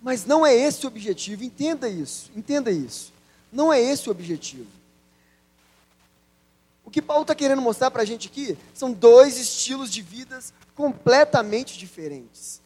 [0.00, 3.11] Mas não é esse o objetivo, entenda isso, entenda isso.
[3.52, 4.66] Não é esse o objetivo.
[6.84, 10.52] O que Paulo está querendo mostrar para a gente aqui são dois estilos de vidas
[10.74, 12.60] completamente diferentes.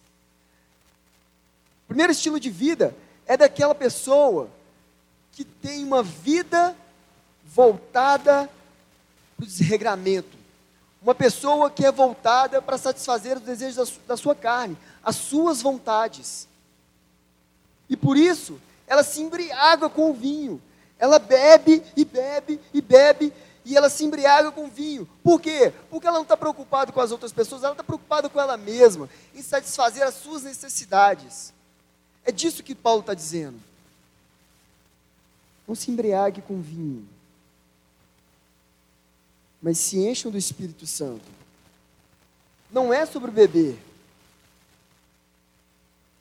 [1.85, 2.97] O primeiro estilo de vida
[3.27, 4.49] é daquela pessoa
[5.33, 6.77] que tem uma vida
[7.45, 8.49] voltada
[9.37, 10.37] para o desregramento.
[11.03, 16.49] Uma pessoa que é voltada para satisfazer os desejos da sua carne, as suas vontades.
[17.89, 20.61] E por isso, ela se embriaga com o vinho.
[20.99, 23.33] Ela bebe e bebe e bebe
[23.67, 25.09] e ela se embriaga com vinho.
[25.25, 25.73] Por quê?
[25.91, 29.11] Porque ela não está preocupada com as outras pessoas, ela está preocupada com ela mesma,
[29.35, 31.53] em satisfazer as suas necessidades.
[32.25, 33.61] É disso que Paulo está dizendo.
[35.67, 37.09] Não se embriague com vinho,
[39.61, 41.25] mas se encham do Espírito Santo.
[42.71, 43.77] Não é sobre beber,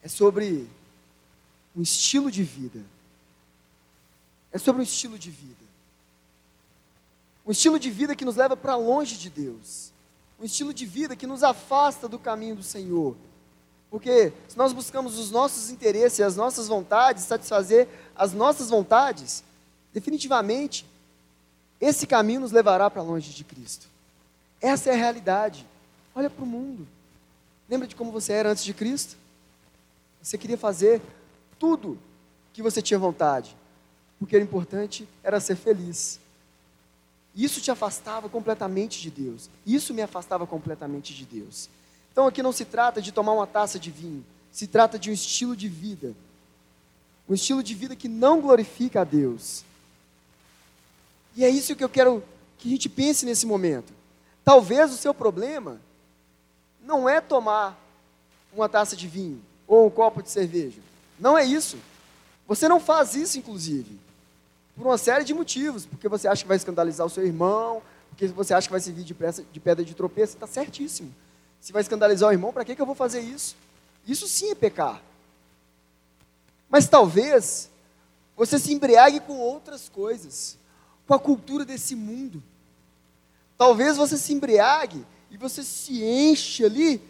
[0.01, 0.67] é sobre
[1.75, 2.81] um estilo de vida.
[4.55, 5.65] É sobre um estilo de vida.
[7.45, 9.91] Um estilo de vida que nos leva para longe de Deus.
[10.39, 13.17] Um estilo de vida que nos afasta do caminho do Senhor.
[13.91, 19.43] Porque se nós buscamos os nossos interesses, as nossas vontades, satisfazer as nossas vontades,
[19.93, 20.85] definitivamente
[21.81, 23.87] esse caminho nos levará para longe de Cristo.
[24.61, 25.67] Essa é a realidade.
[26.15, 26.87] Olha para o mundo.
[27.69, 29.17] Lembra de como você era antes de Cristo?
[30.21, 31.01] Você queria fazer
[31.59, 31.99] tudo
[32.53, 33.53] que você tinha vontade,
[34.21, 36.19] o importante era ser feliz.
[37.35, 39.49] Isso te afastava completamente de Deus.
[39.65, 41.69] Isso me afastava completamente de Deus.
[42.11, 45.13] Então aqui não se trata de tomar uma taça de vinho, se trata de um
[45.13, 46.15] estilo de vida.
[47.27, 49.65] Um estilo de vida que não glorifica a Deus.
[51.35, 52.23] E é isso que eu quero
[52.57, 53.91] que a gente pense nesse momento.
[54.43, 55.81] Talvez o seu problema
[56.81, 57.77] não é tomar
[58.53, 60.79] uma taça de vinho ou um copo de cerveja.
[61.19, 61.77] Não é isso.
[62.47, 64.04] Você não faz isso, inclusive.
[64.75, 65.85] Por uma série de motivos.
[65.85, 69.03] Porque você acha que vai escandalizar o seu irmão, porque você acha que vai servir
[69.03, 69.13] de,
[69.59, 71.13] pedra de tropeço, está certíssimo.
[71.59, 73.55] Se vai escandalizar o irmão, para que, que eu vou fazer isso?
[74.07, 75.01] Isso sim é pecar.
[76.69, 77.69] Mas talvez
[78.35, 80.57] você se embriague com outras coisas,
[81.07, 82.43] com a cultura desse mundo.
[83.57, 87.01] Talvez você se embriague e você se enche ali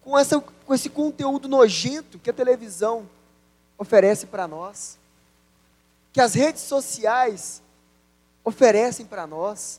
[0.00, 3.08] com, essa, com esse conteúdo nojento que a televisão
[3.76, 4.96] oferece para nós
[6.16, 7.62] que as redes sociais
[8.42, 9.78] oferecem para nós.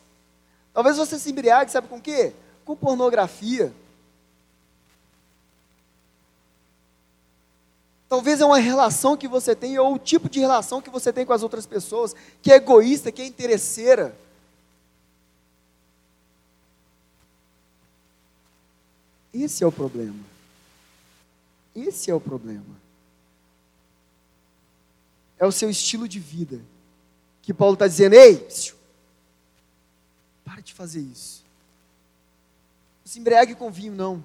[0.71, 2.32] Talvez você se embriague, sabe com o quê?
[2.63, 3.73] Com pornografia.
[8.08, 11.26] Talvez é uma relação que você tem, ou o tipo de relação que você tem
[11.26, 14.15] com as outras pessoas, que é egoísta, que é interesseira.
[19.34, 20.23] Esse é o problema.
[21.76, 22.87] Esse é o problema
[25.39, 26.62] é o seu estilo de vida.
[27.41, 28.47] Que Paulo está dizendo: ei,
[30.43, 31.43] para de fazer isso.
[33.06, 34.23] Não se embriague com vinho, não.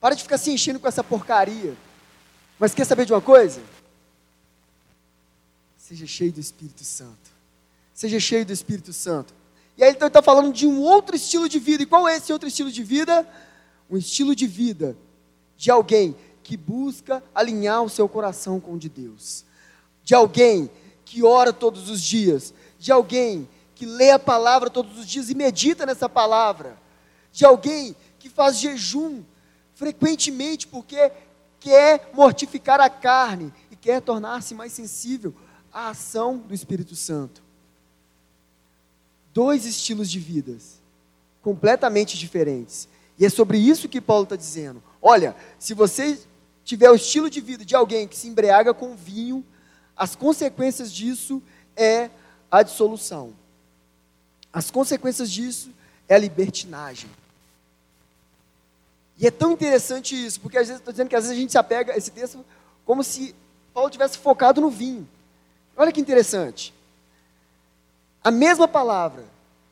[0.00, 1.76] Para de ficar se enchendo com essa porcaria.
[2.58, 3.60] Mas quer saber de uma coisa?
[5.76, 7.30] Seja cheio do Espírito Santo.
[7.92, 9.34] Seja cheio do Espírito Santo.
[9.76, 11.82] E aí ele está falando de um outro estilo de vida.
[11.82, 13.28] E qual é esse outro estilo de vida?
[13.90, 14.96] Um estilo de vida
[15.56, 19.44] de alguém que busca alinhar o seu coração com o de Deus
[20.10, 20.68] de alguém
[21.04, 25.36] que ora todos os dias, de alguém que lê a palavra todos os dias e
[25.36, 26.76] medita nessa palavra,
[27.30, 29.22] de alguém que faz jejum
[29.72, 31.12] frequentemente porque
[31.60, 35.32] quer mortificar a carne e quer tornar-se mais sensível
[35.72, 37.40] à ação do Espírito Santo.
[39.32, 40.80] Dois estilos de vidas
[41.40, 42.88] completamente diferentes.
[43.16, 44.82] E é sobre isso que Paulo está dizendo.
[45.00, 46.18] Olha, se você
[46.64, 49.44] tiver o estilo de vida de alguém que se embriaga com vinho,
[50.00, 51.42] as consequências disso
[51.76, 52.08] é
[52.50, 53.34] a dissolução.
[54.50, 55.70] As consequências disso
[56.08, 57.10] é a libertinagem.
[59.18, 61.52] E é tão interessante isso, porque às vezes estou dizendo que às vezes a gente
[61.52, 62.42] se apega a esse texto
[62.86, 63.36] como se
[63.74, 65.06] Paulo tivesse focado no vinho.
[65.76, 66.72] Olha que interessante.
[68.24, 69.26] A mesma palavra,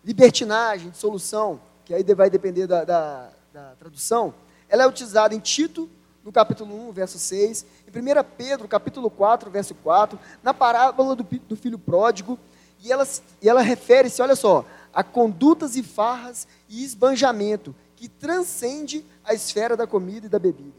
[0.05, 4.35] libertinagem, dissolução, que aí vai depender da, da, da tradução,
[4.69, 5.89] ela é utilizada em Tito,
[6.23, 11.23] no capítulo 1, verso 6, em 1 Pedro, capítulo 4, verso 4, na parábola do,
[11.23, 12.39] do filho pródigo,
[12.83, 13.07] e ela,
[13.41, 19.77] e ela refere-se, olha só, a condutas e farras e esbanjamento que transcende a esfera
[19.77, 20.77] da comida e da bebida.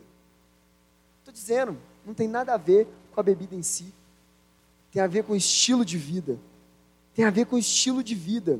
[1.19, 3.93] Estou dizendo, não tem nada a ver com a bebida em si,
[4.91, 6.39] tem a ver com o estilo de vida,
[7.15, 8.60] tem a ver com o estilo de vida.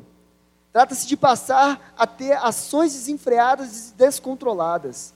[0.74, 5.14] Trata-se de passar a ter ações desenfreadas e descontroladas.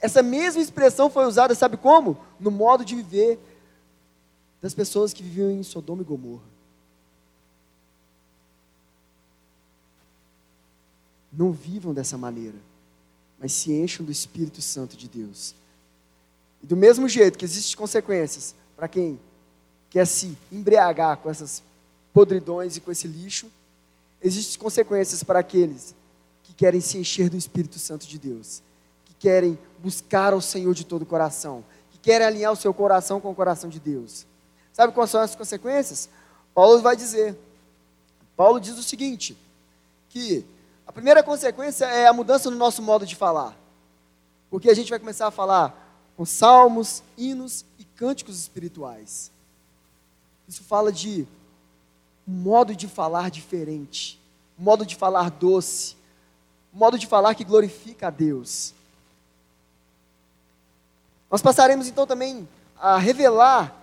[0.00, 2.18] Essa mesma expressão foi usada, sabe como?
[2.38, 3.38] No modo de viver
[4.60, 6.58] das pessoas que viviam em Sodoma e Gomorra.
[11.32, 12.56] Não vivam dessa maneira,
[13.38, 15.54] mas se encham do Espírito Santo de Deus.
[16.62, 19.18] E do mesmo jeito que existem consequências para quem
[19.90, 21.62] quer se embriagar com essas
[22.12, 23.50] podridões e com esse lixo,
[24.20, 25.94] existem consequências para aqueles
[26.42, 28.62] que querem se encher do Espírito Santo de Deus,
[29.18, 33.30] querem buscar o Senhor de todo o coração, que querem alinhar o seu coração com
[33.30, 34.26] o coração de Deus.
[34.72, 36.08] Sabe quais são as consequências?
[36.54, 37.36] Paulo vai dizer.
[38.36, 39.36] Paulo diz o seguinte:
[40.08, 40.44] que
[40.86, 43.56] a primeira consequência é a mudança no nosso modo de falar.
[44.50, 49.30] Porque a gente vai começar a falar com salmos, hinos e cânticos espirituais.
[50.48, 51.26] Isso fala de
[52.26, 54.20] um modo de falar diferente,
[54.58, 55.96] um modo de falar doce,
[56.72, 58.74] um modo de falar que glorifica a Deus.
[61.30, 63.74] Nós passaremos então também a revelar,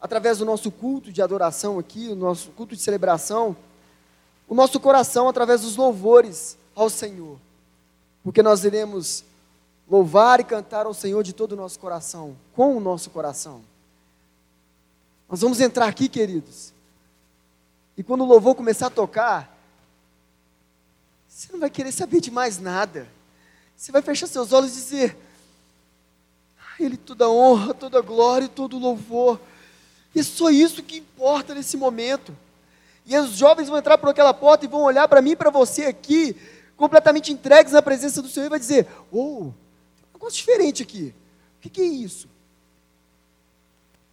[0.00, 3.56] através do nosso culto de adoração aqui, o nosso culto de celebração,
[4.46, 7.38] o nosso coração através dos louvores ao Senhor.
[8.22, 9.24] Porque nós iremos
[9.90, 13.62] louvar e cantar ao Senhor de todo o nosso coração, com o nosso coração.
[15.28, 16.72] Nós vamos entrar aqui, queridos,
[17.96, 19.56] e quando o louvor começar a tocar,
[21.28, 23.08] você não vai querer saber de mais nada.
[23.76, 25.16] Você vai fechar seus olhos e dizer:
[26.78, 29.40] a Ele toda honra, toda glória e todo louvor.
[30.14, 32.36] E é só isso que importa nesse momento.
[33.06, 35.50] E os jovens vão entrar por aquela porta e vão olhar para mim e para
[35.50, 36.36] você aqui,
[36.76, 39.52] completamente entregues na presença do Senhor, e vai dizer: Oh,
[39.96, 41.14] tem um negócio diferente aqui.
[41.58, 42.28] O que, que é isso?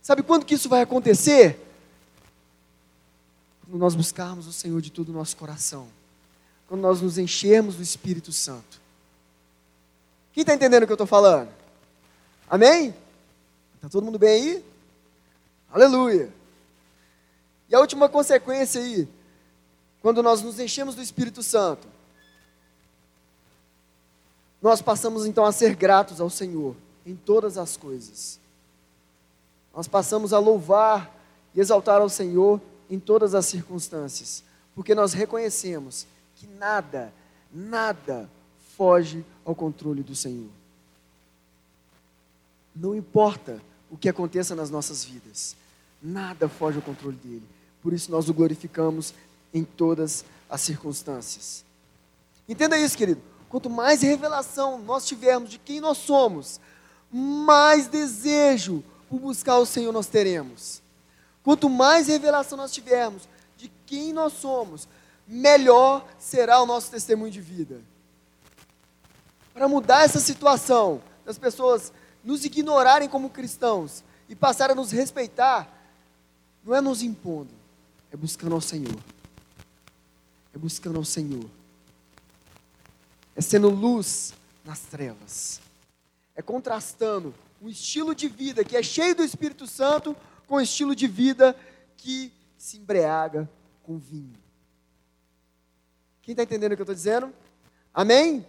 [0.01, 1.59] Sabe quando que isso vai acontecer?
[3.71, 5.87] quando nós buscarmos o Senhor de todo o nosso coração,
[6.67, 8.81] quando nós nos enchermos do Espírito Santo.
[10.33, 11.49] Quem está entendendo o que eu estou falando?
[12.51, 12.93] Amém?
[13.75, 14.65] Está todo mundo bem aí?
[15.71, 16.29] Aleluia!
[17.69, 19.07] E a última consequência aí,
[20.01, 21.87] quando nós nos enchemos do Espírito Santo,
[24.61, 28.37] nós passamos então a ser gratos ao Senhor em todas as coisas.
[29.73, 31.09] Nós passamos a louvar
[31.55, 32.59] e exaltar ao Senhor
[32.89, 34.43] em todas as circunstâncias,
[34.75, 37.13] porque nós reconhecemos que nada,
[37.49, 38.29] nada
[38.75, 40.60] foge ao controle do Senhor.
[42.75, 45.55] Não importa o que aconteça nas nossas vidas,
[46.01, 47.43] nada foge ao controle dele.
[47.81, 49.13] Por isso nós o glorificamos
[49.53, 51.65] em todas as circunstâncias.
[52.47, 53.21] Entenda isso, querido.
[53.49, 56.59] Quanto mais revelação nós tivermos de quem nós somos,
[57.11, 60.81] mais desejo por buscar o Senhor nós teremos.
[61.43, 64.87] Quanto mais revelação nós tivermos de quem nós somos,
[65.27, 67.81] melhor será o nosso testemunho de vida.
[69.53, 71.91] Para mudar essa situação, das pessoas
[72.23, 75.67] nos ignorarem como cristãos e passar a nos respeitar,
[76.63, 77.53] não é nos impondo,
[78.11, 78.99] é buscando ao Senhor.
[80.53, 81.49] É buscando ao Senhor.
[83.35, 84.33] É sendo luz
[84.65, 85.61] nas trevas.
[86.35, 90.15] É contrastando o estilo de vida que é cheio do Espírito Santo
[90.47, 91.55] com um estilo de vida
[91.95, 93.49] que se embriaga
[93.83, 94.37] com vinho.
[96.21, 97.33] Quem está entendendo o que eu estou dizendo?
[97.93, 98.45] Amém?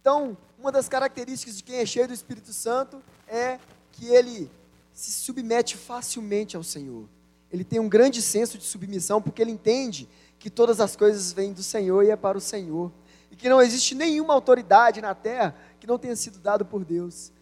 [0.00, 3.58] Então, uma das características de quem é cheio do Espírito Santo é
[3.92, 4.50] que ele
[4.92, 7.08] se submete facilmente ao Senhor.
[7.52, 11.52] Ele tem um grande senso de submissão, porque ele entende que todas as coisas vêm
[11.52, 12.92] do Senhor e é para o Senhor.
[13.30, 17.32] E que não existe nenhuma autoridade na terra que não tenha sido dado por Deus.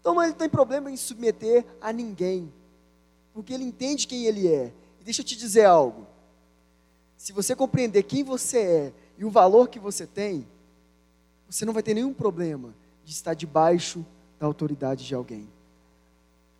[0.00, 2.52] Então ele não tem problema em submeter a ninguém,
[3.32, 4.72] porque ele entende quem ele é.
[5.00, 6.06] E deixa eu te dizer algo:
[7.16, 10.46] se você compreender quem você é e o valor que você tem,
[11.48, 14.04] você não vai ter nenhum problema de estar debaixo
[14.38, 15.48] da autoridade de alguém.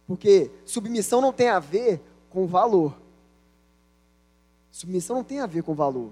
[0.06, 2.94] Porque submissão não tem a ver com valor.
[4.70, 6.10] Submissão não tem a ver com valor.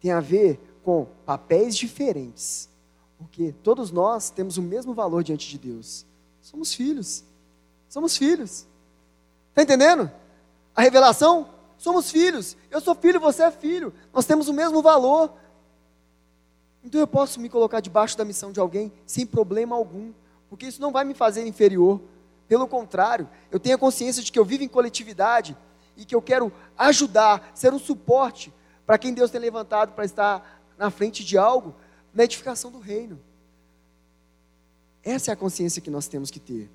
[0.00, 2.68] Tem a ver com papéis diferentes.
[3.18, 6.06] Porque todos nós temos o mesmo valor diante de Deus.
[6.40, 7.24] Somos filhos.
[7.88, 8.66] Somos filhos.
[9.50, 10.10] Está entendendo?
[10.74, 11.48] A revelação?
[11.78, 12.56] Somos filhos.
[12.70, 13.92] Eu sou filho, você é filho.
[14.12, 15.32] Nós temos o mesmo valor.
[16.84, 20.12] Então eu posso me colocar debaixo da missão de alguém sem problema algum,
[20.50, 22.00] porque isso não vai me fazer inferior.
[22.46, 25.56] Pelo contrário, eu tenho a consciência de que eu vivo em coletividade
[25.96, 28.52] e que eu quero ajudar, ser um suporte
[28.84, 31.74] para quem Deus tem levantado para estar na frente de algo,
[32.12, 33.18] na edificação do reino.
[35.02, 36.70] Essa é a consciência que nós temos que ter.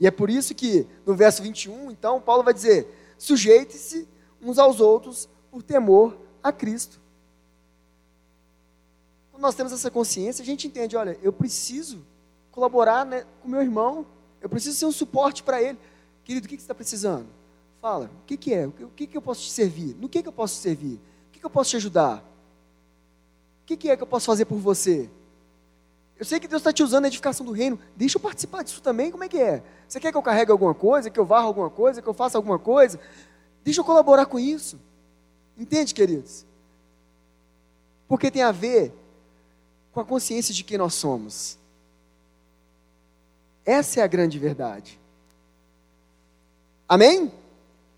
[0.00, 4.08] E é por isso que no verso 21, então, Paulo vai dizer: sujeite-se
[4.40, 7.00] uns aos outros por temor a Cristo.
[9.42, 12.06] Nós temos essa consciência, a gente entende: olha, eu preciso
[12.52, 14.06] colaborar né, com meu irmão,
[14.40, 15.76] eu preciso ser um suporte para ele.
[16.22, 17.26] Querido, o que, que você está precisando?
[17.80, 18.68] Fala, o que, que é?
[18.68, 19.96] O que, que eu posso te servir?
[19.98, 20.94] No que, que eu posso te servir?
[20.94, 22.18] O que, que eu posso te ajudar?
[22.18, 25.10] O que, que é que eu posso fazer por você?
[26.16, 27.80] Eu sei que Deus está te usando na edificação do reino.
[27.96, 29.10] Deixa eu participar disso também.
[29.10, 29.60] Como é que é?
[29.88, 32.38] Você quer que eu carregue alguma coisa, que eu varra alguma coisa, que eu faça
[32.38, 33.00] alguma coisa?
[33.64, 34.78] Deixa eu colaborar com isso.
[35.58, 36.46] Entende, queridos?
[38.06, 39.01] Porque tem a ver
[39.92, 41.58] com a consciência de quem nós somos.
[43.64, 44.98] Essa é a grande verdade.
[46.88, 47.32] Amém?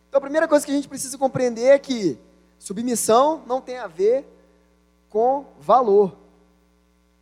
[0.08, 2.18] Então a primeira coisa que a gente precisa compreender é que
[2.58, 4.24] submissão não tem a ver
[5.10, 6.16] com valor,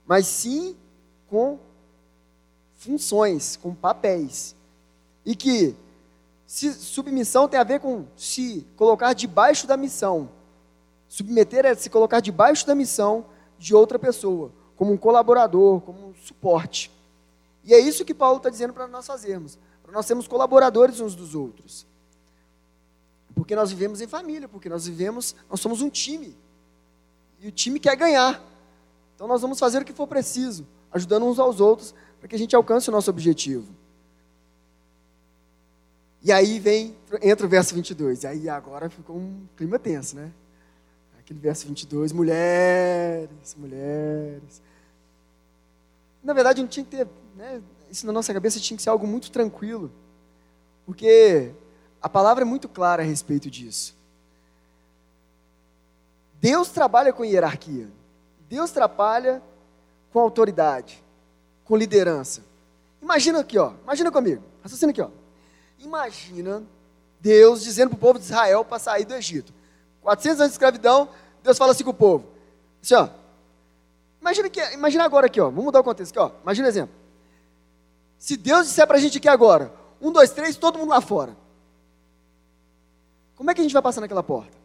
[0.06, 0.76] mas sim
[1.28, 1.58] com
[2.78, 4.54] funções, com papéis.
[5.24, 5.74] E que
[6.46, 10.28] se, submissão tem a ver com se colocar debaixo da missão.
[11.08, 13.24] Submeter é se colocar debaixo da missão
[13.58, 14.50] de outra pessoa,
[14.82, 16.90] como um colaborador, como um suporte.
[17.62, 21.14] E é isso que Paulo está dizendo para nós fazermos, para nós sermos colaboradores uns
[21.14, 21.86] dos outros.
[23.32, 26.36] Porque nós vivemos em família, porque nós vivemos, nós somos um time.
[27.38, 28.42] E o time quer ganhar.
[29.14, 32.38] Então nós vamos fazer o que for preciso ajudando uns aos outros, para que a
[32.38, 33.72] gente alcance o nosso objetivo.
[36.24, 38.24] E aí vem, entra o verso 22.
[38.24, 40.32] E aí agora ficou um clima tenso, né?
[41.20, 44.60] Aquele verso 22, mulheres, mulheres.
[46.22, 49.06] Na verdade, não tinha que ter, né, isso na nossa cabeça tinha que ser algo
[49.06, 49.90] muito tranquilo.
[50.86, 51.52] Porque
[52.00, 53.94] a palavra é muito clara a respeito disso.
[56.40, 57.88] Deus trabalha com hierarquia.
[58.48, 59.42] Deus trabalha
[60.12, 61.02] com autoridade,
[61.64, 62.42] com liderança.
[63.00, 63.72] Imagina aqui, ó.
[63.84, 64.42] Imagina comigo.
[64.62, 65.08] Raciocina aqui, ó.
[65.78, 66.62] Imagina
[67.20, 69.52] Deus dizendo para o povo de Israel para sair do Egito.
[70.02, 71.08] 400 anos de escravidão,
[71.42, 72.26] Deus fala assim com o povo.
[72.82, 73.08] Assim, ó.
[74.22, 75.46] Imagina, que, imagina agora aqui, ó.
[75.46, 76.30] Vamos mudar o contexto aqui, ó.
[76.44, 76.94] Imagina um exemplo.
[78.16, 81.36] Se Deus disser para a gente aqui agora, um, dois, três, todo mundo lá fora.
[83.34, 84.56] Como é que a gente vai passar naquela porta?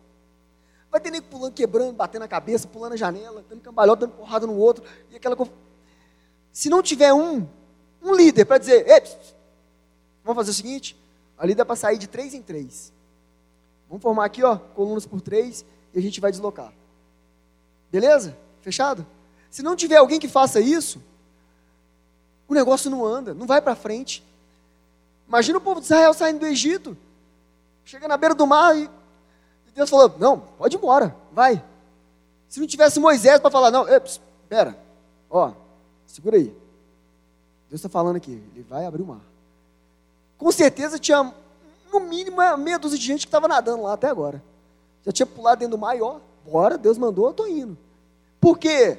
[0.92, 4.46] Vai ter nego pulando, quebrando, batendo a cabeça, pulando a janela, dando cambalhota, dando porrada
[4.46, 4.84] no outro.
[5.10, 5.36] E aquela
[6.52, 7.48] Se não tiver um,
[8.00, 8.86] um líder para dizer,
[10.24, 10.96] vamos fazer o seguinte,
[11.36, 12.94] ali dá para sair de três em três.
[13.90, 15.66] Vamos formar aqui, ó, colunas por três,
[15.96, 16.72] e a gente vai deslocar.
[17.92, 18.38] Beleza?
[18.62, 19.04] Fechado?
[19.50, 21.02] Se não tiver alguém que faça isso,
[22.48, 24.24] o negócio não anda, não vai para frente.
[25.28, 26.98] Imagina o povo de Israel saindo do Egito,
[27.84, 28.90] chega na beira do mar e
[29.78, 31.64] Deus falou: não, pode ir embora, vai.
[32.50, 34.76] Se não tivesse Moisés para falar, não, espera,
[35.30, 35.52] ó,
[36.08, 36.46] segura aí.
[37.70, 39.22] Deus está falando aqui, ele vai abrir o mar.
[40.38, 41.32] Com certeza tinha,
[41.92, 44.42] no mínimo, meia dúzia de gente que estava nadando lá até agora.
[45.06, 47.78] Já tinha pulado dentro do mar e ó, bora, Deus mandou, eu estou indo.
[48.42, 48.98] Por quê?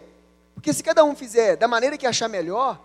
[0.58, 2.82] Porque se cada um fizer da maneira que achar melhor,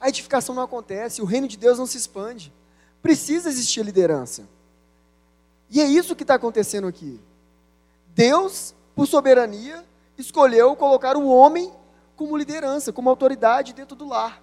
[0.00, 2.52] a edificação não acontece, o reino de Deus não se expande.
[3.00, 4.48] Precisa existir liderança.
[5.70, 7.20] E é isso que está acontecendo aqui.
[8.16, 9.84] Deus, por soberania,
[10.18, 11.72] escolheu colocar o homem
[12.16, 14.42] como liderança, como autoridade dentro do lar.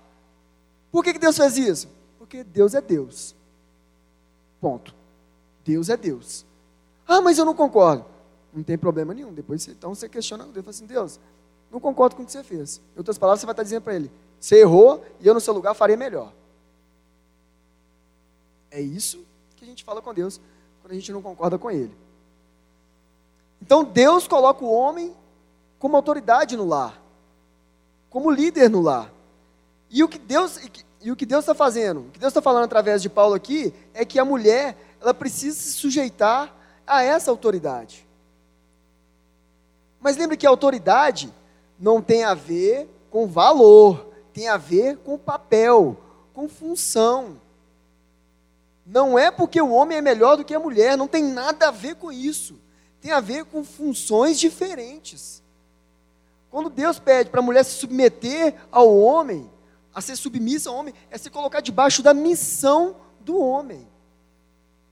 [0.89, 1.89] Por que, que Deus fez isso?
[2.17, 3.35] Porque Deus é Deus.
[4.61, 4.95] Ponto.
[5.65, 6.45] Deus é Deus.
[7.05, 8.05] Ah, mas eu não concordo.
[8.53, 9.33] Não tem problema nenhum.
[9.33, 10.63] Depois então você questiona Deus.
[10.63, 11.19] Fala assim, Deus,
[11.71, 12.81] não concordo com o que você fez.
[12.95, 15.53] Em outras palavras, você vai estar dizendo para ele: você errou e eu no seu
[15.53, 16.31] lugar faria melhor.
[18.71, 19.25] É isso
[19.55, 20.39] que a gente fala com Deus
[20.81, 21.95] quando a gente não concorda com ele.
[23.61, 25.13] Então Deus coloca o homem
[25.79, 27.01] como autoridade no lar,
[28.09, 29.11] como líder no lar.
[29.89, 30.59] E o que Deus
[31.01, 33.73] e o que Deus está fazendo, o que Deus está falando através de Paulo aqui,
[33.93, 36.53] é que a mulher ela precisa se sujeitar
[36.85, 38.07] a essa autoridade.
[39.99, 41.33] Mas lembre que a autoridade
[41.79, 45.97] não tem a ver com valor, tem a ver com papel,
[46.33, 47.39] com função.
[48.85, 51.71] Não é porque o homem é melhor do que a mulher, não tem nada a
[51.71, 52.59] ver com isso.
[53.01, 55.43] Tem a ver com funções diferentes.
[56.49, 59.49] Quando Deus pede para a mulher se submeter ao homem,
[59.93, 63.87] a ser submissa ao homem, é se colocar debaixo da missão do homem,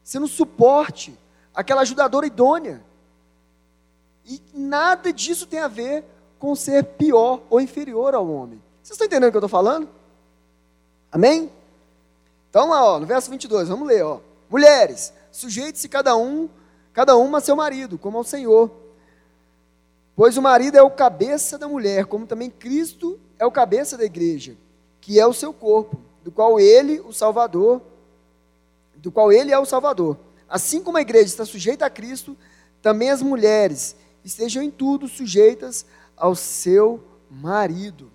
[0.04, 1.18] sendo suporte,
[1.54, 2.84] aquela ajudadora idônea.
[4.26, 6.04] E nada disso tem a ver
[6.46, 8.62] com com ser pior ou inferior ao homem.
[8.84, 9.90] Vocês estão entendendo o que eu estou falando?
[11.12, 11.50] Amém?
[12.52, 14.20] Então lá, ó, no verso 22, vamos ler, ó.
[14.48, 16.48] Mulheres, sujeite-se cada um,
[16.94, 18.70] cada uma a seu marido, como ao Senhor.
[20.16, 24.06] Pois o marido é o cabeça da mulher, como também Cristo é o cabeça da
[24.06, 24.56] igreja,
[25.02, 27.82] que é o seu corpo, do qual ele, o Salvador,
[28.98, 30.16] do qual ele é o Salvador.
[30.48, 32.38] Assim como a igreja está sujeita a Cristo,
[32.84, 35.88] também as mulheres estejam em tudo sujeitas
[36.18, 38.12] ao seu marido.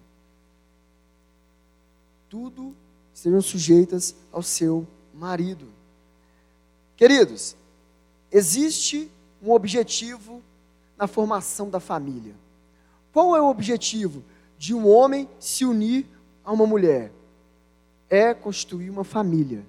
[2.28, 2.74] Tudo
[3.12, 5.66] estejam sujeitas ao seu marido.
[6.96, 7.56] Queridos,
[8.30, 9.10] existe
[9.42, 10.42] um objetivo
[10.96, 12.34] na formação da família.
[13.12, 14.22] Qual é o objetivo
[14.58, 16.06] de um homem se unir
[16.44, 17.10] a uma mulher?
[18.08, 19.64] É construir uma família.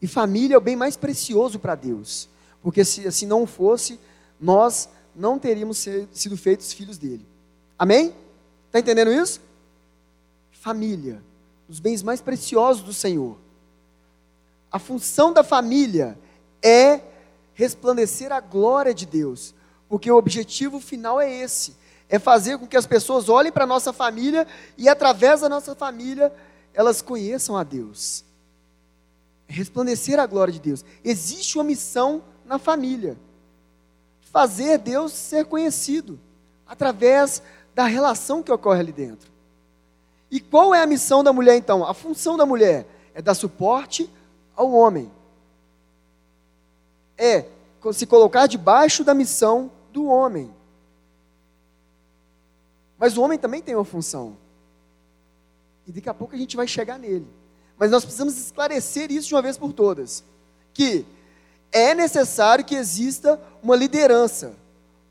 [0.00, 2.28] E família é o bem mais precioso para Deus.
[2.62, 3.98] Porque se assim não fosse,
[4.40, 7.24] nós não teríamos sido feitos filhos dele.
[7.78, 8.14] Amém?
[8.66, 9.40] Está entendendo isso?
[10.52, 11.22] Família,
[11.68, 13.36] os bens mais preciosos do Senhor.
[14.70, 16.18] A função da família
[16.62, 17.00] é
[17.54, 19.54] resplandecer a glória de Deus,
[19.88, 21.76] porque o objetivo final é esse:
[22.08, 24.46] é fazer com que as pessoas olhem para a nossa família
[24.76, 26.32] e, através da nossa família,
[26.72, 28.24] elas conheçam a Deus.
[29.46, 30.84] Resplandecer a glória de Deus.
[31.04, 33.16] Existe uma missão na família
[34.34, 36.18] fazer Deus ser conhecido
[36.66, 37.40] através
[37.74, 39.30] da relação que ocorre ali dentro.
[40.30, 41.84] E qual é a missão da mulher então?
[41.84, 44.10] A função da mulher é dar suporte
[44.56, 45.10] ao homem.
[47.16, 47.46] É
[47.92, 50.52] se colocar debaixo da missão do homem.
[52.98, 54.36] Mas o homem também tem uma função.
[55.86, 57.28] E daqui a pouco a gente vai chegar nele.
[57.76, 60.24] Mas nós precisamos esclarecer isso de uma vez por todas.
[60.72, 61.04] Que
[61.70, 64.54] é necessário que exista uma liderança,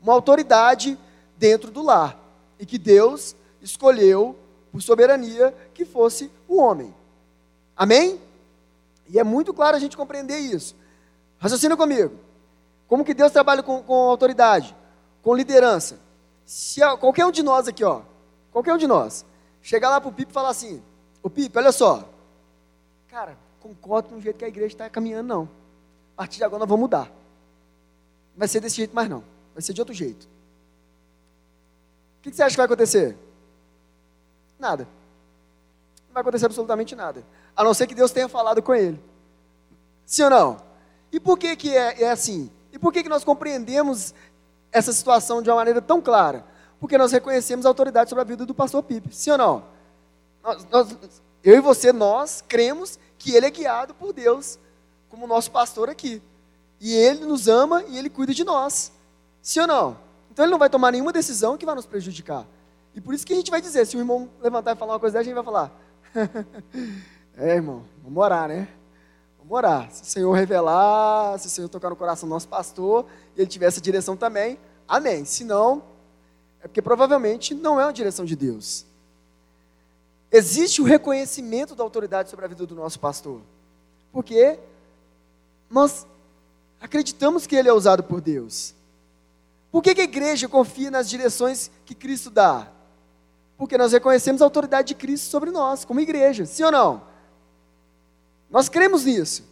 [0.02, 0.98] uma autoridade
[1.36, 2.23] dentro do lar.
[2.58, 4.36] E que Deus escolheu,
[4.70, 6.94] por soberania, que fosse o homem.
[7.76, 8.20] Amém?
[9.08, 10.76] E é muito claro a gente compreender isso.
[11.38, 12.14] Raciocina comigo.
[12.86, 14.74] Como que Deus trabalha com, com autoridade?
[15.22, 15.98] Com liderança.
[16.44, 18.02] Se qualquer um de nós aqui, ó,
[18.52, 19.24] qualquer um de nós,
[19.62, 20.82] chegar lá para o e falar assim,
[21.22, 22.08] ô Pipe, olha só,
[23.08, 25.48] cara, concordo com o jeito que a igreja está caminhando, não
[26.14, 27.06] a partir de agora nós vamos mudar.
[27.06, 29.22] Não vai ser desse jeito mais não.
[29.52, 30.28] Vai ser de outro jeito.
[32.24, 33.18] O que você acha que vai acontecer?
[34.58, 34.88] Nada.
[36.08, 37.22] Não vai acontecer absolutamente nada.
[37.54, 38.98] A não ser que Deus tenha falado com ele.
[40.06, 40.56] Sim ou não?
[41.12, 42.50] E por que, que é, é assim?
[42.72, 44.14] E por que, que nós compreendemos
[44.72, 46.46] essa situação de uma maneira tão clara?
[46.80, 49.14] Porque nós reconhecemos a autoridade sobre a vida do pastor Pipe.
[49.14, 49.64] Sim ou não?
[50.42, 50.96] Nós, nós,
[51.42, 54.58] eu e você, nós cremos que ele é guiado por Deus
[55.10, 56.22] como nosso pastor aqui.
[56.80, 58.90] E ele nos ama e ele cuida de nós.
[59.42, 60.03] Sim ou não?
[60.34, 62.44] Então ele não vai tomar nenhuma decisão que vai nos prejudicar.
[62.92, 64.98] E por isso que a gente vai dizer, se o irmão levantar e falar uma
[64.98, 65.80] coisa dessa, a gente vai falar.
[67.38, 68.68] é, irmão, vamos orar, né?
[69.38, 69.88] Vamos orar.
[69.92, 73.06] Se o Senhor revelar, se o Senhor tocar no coração do nosso pastor,
[73.36, 74.58] e ele tiver essa direção também,
[74.88, 75.24] amém.
[75.24, 75.84] Se não,
[76.60, 78.84] é porque provavelmente não é uma direção de Deus.
[80.32, 83.40] Existe o reconhecimento da autoridade sobre a vida do nosso pastor.
[84.10, 84.58] Porque
[85.70, 86.04] nós
[86.80, 88.74] acreditamos que ele é usado por Deus.
[89.74, 92.68] Por que, que a igreja confia nas direções que Cristo dá?
[93.58, 97.02] Porque nós reconhecemos a autoridade de Cristo sobre nós, como igreja, sim ou não?
[98.48, 99.42] Nós cremos nisso.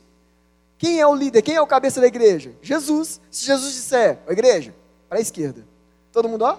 [0.79, 1.43] Quem é o líder?
[1.43, 2.55] Quem é o cabeça da igreja?
[2.62, 3.20] Jesus.
[3.33, 4.73] Se Jesus disser, a igreja,
[5.09, 5.66] para a esquerda.
[6.12, 6.57] Todo mundo, ó?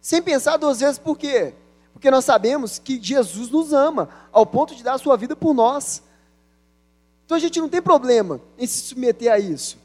[0.00, 1.52] Sem pensar duas vezes, por quê?
[1.92, 5.52] Porque nós sabemos que Jesus nos ama, ao ponto de dar a sua vida por
[5.52, 6.02] nós.
[7.26, 9.76] Então a gente não tem problema em se submeter a isso.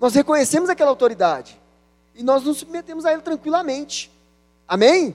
[0.00, 1.64] Nós reconhecemos aquela autoridade
[2.16, 4.10] e nós nos submetemos a ela tranquilamente.
[4.66, 5.14] Amém?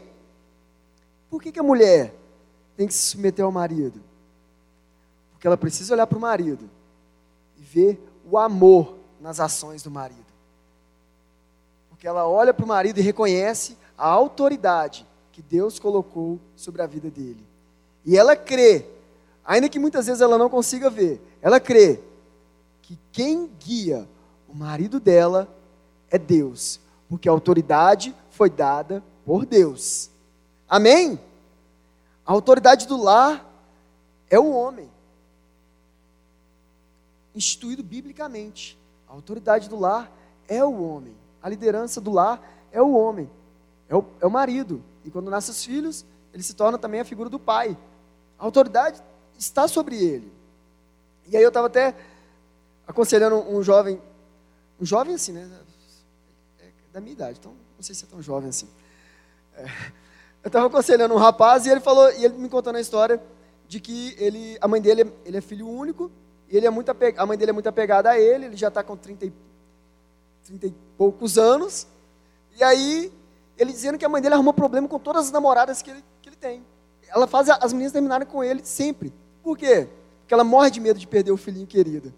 [1.30, 2.14] Por que, que a mulher
[2.78, 4.02] tem que se submeter ao marido?
[5.32, 6.70] Porque ela precisa olhar para o marido
[7.58, 8.00] e ver
[8.30, 10.26] o amor nas ações do marido.
[11.90, 16.88] Porque ela olha para o marido e reconhece a autoridade que Deus colocou sobre a
[16.88, 17.44] vida dele.
[18.06, 18.86] E ela crê
[19.46, 22.00] ainda que muitas vezes ela não consiga ver, ela crê
[22.82, 24.08] que quem guia
[24.48, 25.48] o marido dela
[26.10, 26.80] é Deus,
[27.12, 30.10] porque a autoridade foi dada por Deus.
[30.66, 31.20] Amém?
[32.26, 33.46] A autoridade do lar
[34.30, 34.90] é o homem,
[37.36, 38.80] instituído biblicamente.
[39.10, 40.10] A autoridade do lar
[40.48, 42.42] é o homem, a liderança do lar
[42.72, 43.30] é o homem,
[43.90, 44.82] é o, é o marido.
[45.04, 47.78] E quando nascem os filhos, ele se torna também a figura do pai.
[48.40, 49.04] A autoridade
[49.38, 50.32] está sobre ele.
[51.28, 51.94] E aí eu estava até
[52.88, 54.02] aconselhando um jovem,
[54.80, 55.62] um jovem assim, né?
[56.92, 58.68] Da minha idade, então não sei se é tão jovem assim.
[59.56, 59.64] É,
[60.44, 63.22] eu estava aconselhando um rapaz e ele falou, e ele me contando a história
[63.68, 66.12] de que ele, a mãe dele ele é filho único,
[66.50, 68.84] e ele é muito a mãe dele é muito apegada a ele, ele já está
[68.84, 69.34] com 30 e,
[70.46, 71.88] 30 e poucos anos,
[72.58, 73.12] e aí
[73.58, 76.30] ele dizendo que a mãe dele arrumou problema com todas as namoradas que ele, que
[76.30, 76.66] ele tem.
[77.08, 79.14] Ela faz as meninas terminarem com ele sempre.
[79.44, 79.88] Por quê?
[80.22, 82.14] Porque ela morre de medo de perder o filhinho querido.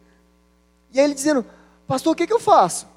[0.91, 1.45] E aí ele dizendo,
[1.85, 2.87] pastor, o que, que eu faço?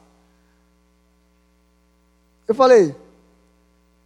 [2.47, 2.95] Eu falei,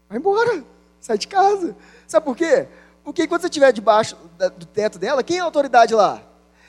[0.08, 0.64] vai embora,
[1.00, 1.76] sai de casa.
[2.06, 2.68] Sabe por quê?
[3.04, 4.16] Porque quando você estiver debaixo
[4.56, 6.22] do teto dela, quem é a autoridade lá?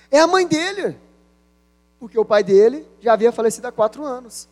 [0.09, 0.97] É a mãe dele.
[1.99, 4.47] Porque o pai dele já havia falecido há quatro anos.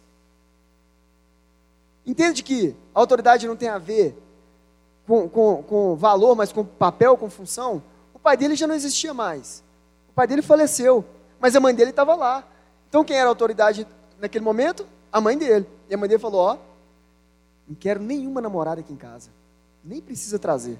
[2.06, 4.18] Entende que a autoridade não tem a ver
[5.06, 7.82] com, com, com valor, mas com papel, com função?
[8.14, 9.64] O pai dele já não existia mais.
[10.10, 11.04] O pai dele faleceu,
[11.40, 12.44] mas a mãe dele estava lá.
[12.88, 13.88] Então quem era a autoridade
[14.20, 14.86] naquele momento?
[15.12, 15.68] A mãe dele.
[15.90, 16.58] E a mãe dele falou: Ó,
[17.70, 19.30] não quero nenhuma namorada aqui em casa.
[19.84, 20.80] Nem precisa trazer.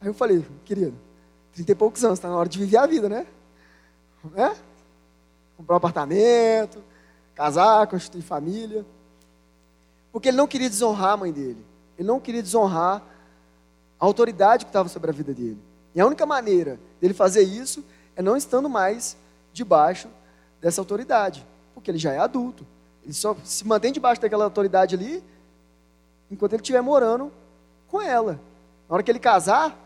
[0.00, 0.96] Aí eu falei, querido,
[1.52, 3.26] trinta e poucos anos, está na hora de viver a vida, né?
[4.32, 4.56] né?
[5.56, 6.82] Comprar um apartamento,
[7.34, 8.86] casar, constituir família.
[10.10, 11.64] Porque ele não queria desonrar a mãe dele.
[11.98, 13.02] Ele não queria desonrar
[14.00, 15.58] a autoridade que estava sobre a vida dele.
[15.94, 17.84] E a única maneira dele fazer isso
[18.16, 19.16] é não estando mais
[19.52, 20.08] debaixo
[20.60, 22.66] dessa autoridade, porque ele já é adulto.
[23.04, 25.22] Ele só se mantém debaixo daquela autoridade ali
[26.30, 27.30] enquanto ele estiver morando
[27.86, 28.40] com ela.
[28.88, 29.78] Na hora que ele casar,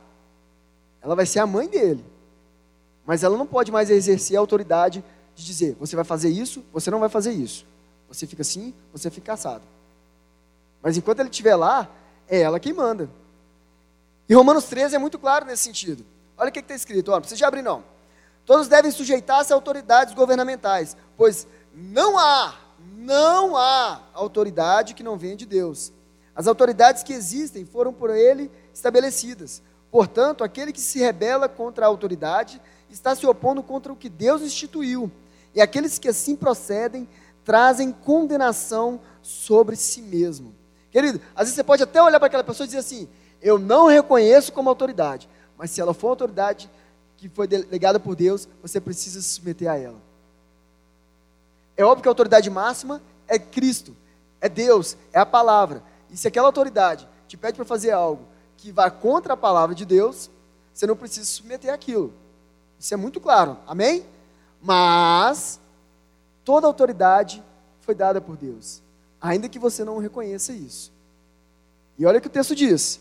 [1.02, 2.04] ela vai ser a mãe dele.
[3.04, 5.04] Mas ela não pode mais exercer a autoridade
[5.34, 7.66] de dizer: você vai fazer isso, você não vai fazer isso.
[8.08, 9.62] Você fica assim, você fica caçado.
[10.82, 11.88] Mas enquanto ele estiver lá,
[12.28, 13.10] é ela quem manda.
[14.28, 16.04] E Romanos 13 é muito claro nesse sentido.
[16.36, 17.82] Olha o que está escrito, ó, não precisa abrir não.
[18.46, 22.54] Todos devem sujeitar-se a autoridades governamentais, pois não há,
[22.96, 25.92] não há autoridade que não venha de Deus.
[26.34, 29.62] As autoridades que existem foram por ele estabelecidas.
[29.90, 32.60] Portanto, aquele que se rebela contra a autoridade
[32.90, 35.10] está se opondo contra o que Deus instituiu.
[35.54, 37.08] E aqueles que assim procedem
[37.44, 40.54] trazem condenação sobre si mesmo.
[40.90, 43.08] Querido, às vezes você pode até olhar para aquela pessoa e dizer assim:
[43.40, 45.28] Eu não reconheço como autoridade.
[45.56, 46.70] Mas se ela for autoridade
[47.16, 50.07] que foi delegada por Deus, você precisa se submeter a ela.
[51.78, 53.96] É óbvio que a autoridade máxima é Cristo,
[54.40, 55.80] é Deus, é a palavra.
[56.10, 58.24] E se aquela autoridade te pede para fazer algo
[58.56, 60.28] que vá contra a palavra de Deus,
[60.74, 62.12] você não precisa se submeter àquilo.
[62.80, 64.04] Isso é muito claro, amém?
[64.60, 65.60] Mas
[66.44, 67.44] toda autoridade
[67.80, 68.82] foi dada por Deus,
[69.20, 70.92] ainda que você não reconheça isso.
[71.96, 73.00] E olha o que o texto diz: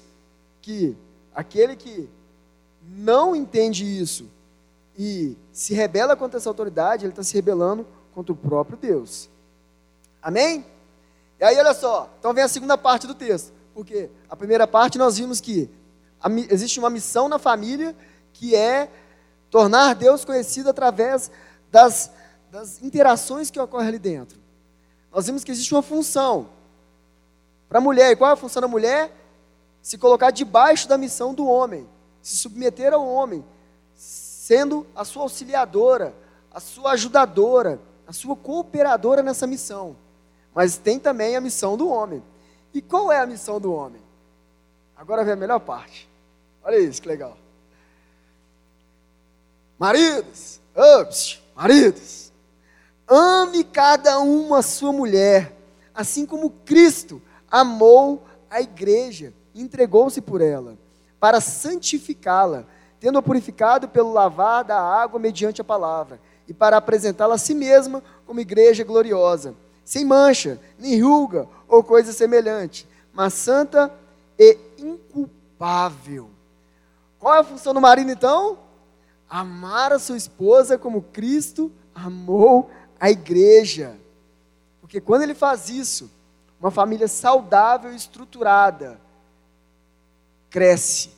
[0.62, 0.96] que
[1.34, 2.08] aquele que
[2.84, 4.30] não entende isso
[4.96, 7.88] e se rebela contra essa autoridade, ele está se rebelando
[8.18, 9.30] contra o próprio Deus.
[10.20, 10.66] Amém?
[11.40, 13.54] E aí, olha só, então vem a segunda parte do texto.
[13.76, 15.70] Porque a primeira parte nós vimos que
[16.50, 17.96] existe uma missão na família
[18.34, 18.90] que é
[19.52, 21.30] tornar Deus conhecido através
[21.72, 22.12] das,
[22.50, 24.40] das interações que ocorrem ali dentro.
[25.12, 26.50] Nós vimos que existe uma função
[27.70, 28.14] para a mulher.
[28.14, 29.16] E qual é a função da mulher?
[29.80, 31.88] Se colocar debaixo da missão do homem,
[32.24, 33.46] se submeter ao homem,
[33.94, 36.16] sendo a sua auxiliadora,
[36.52, 39.96] a sua ajudadora, a sua cooperadora nessa missão.
[40.56, 42.24] Mas tem também a missão do homem.
[42.74, 44.02] E qual é a missão do homem?
[44.96, 46.10] Agora vem a melhor parte.
[46.64, 47.38] Olha isso, que legal.
[49.78, 52.32] Maridos, ups, maridos,
[53.08, 55.56] ame cada um a sua mulher,
[55.94, 60.78] assim como Cristo amou a igreja e entregou-se por ela,
[61.20, 62.66] para santificá-la,
[63.00, 68.04] tendo-a purificado pelo lavar da água mediante a palavra, e para apresentá-la a si mesma
[68.26, 69.56] como igreja gloriosa
[69.88, 73.90] sem mancha, nem ruga ou coisa semelhante, mas santa
[74.38, 76.30] e inculpável.
[77.18, 78.60] Qual é a função do marido então?
[79.30, 82.70] Amar a sua esposa como Cristo amou
[83.00, 83.98] a igreja.
[84.82, 86.12] Porque quando ele faz isso,
[86.60, 89.00] uma família saudável e estruturada
[90.50, 91.12] cresce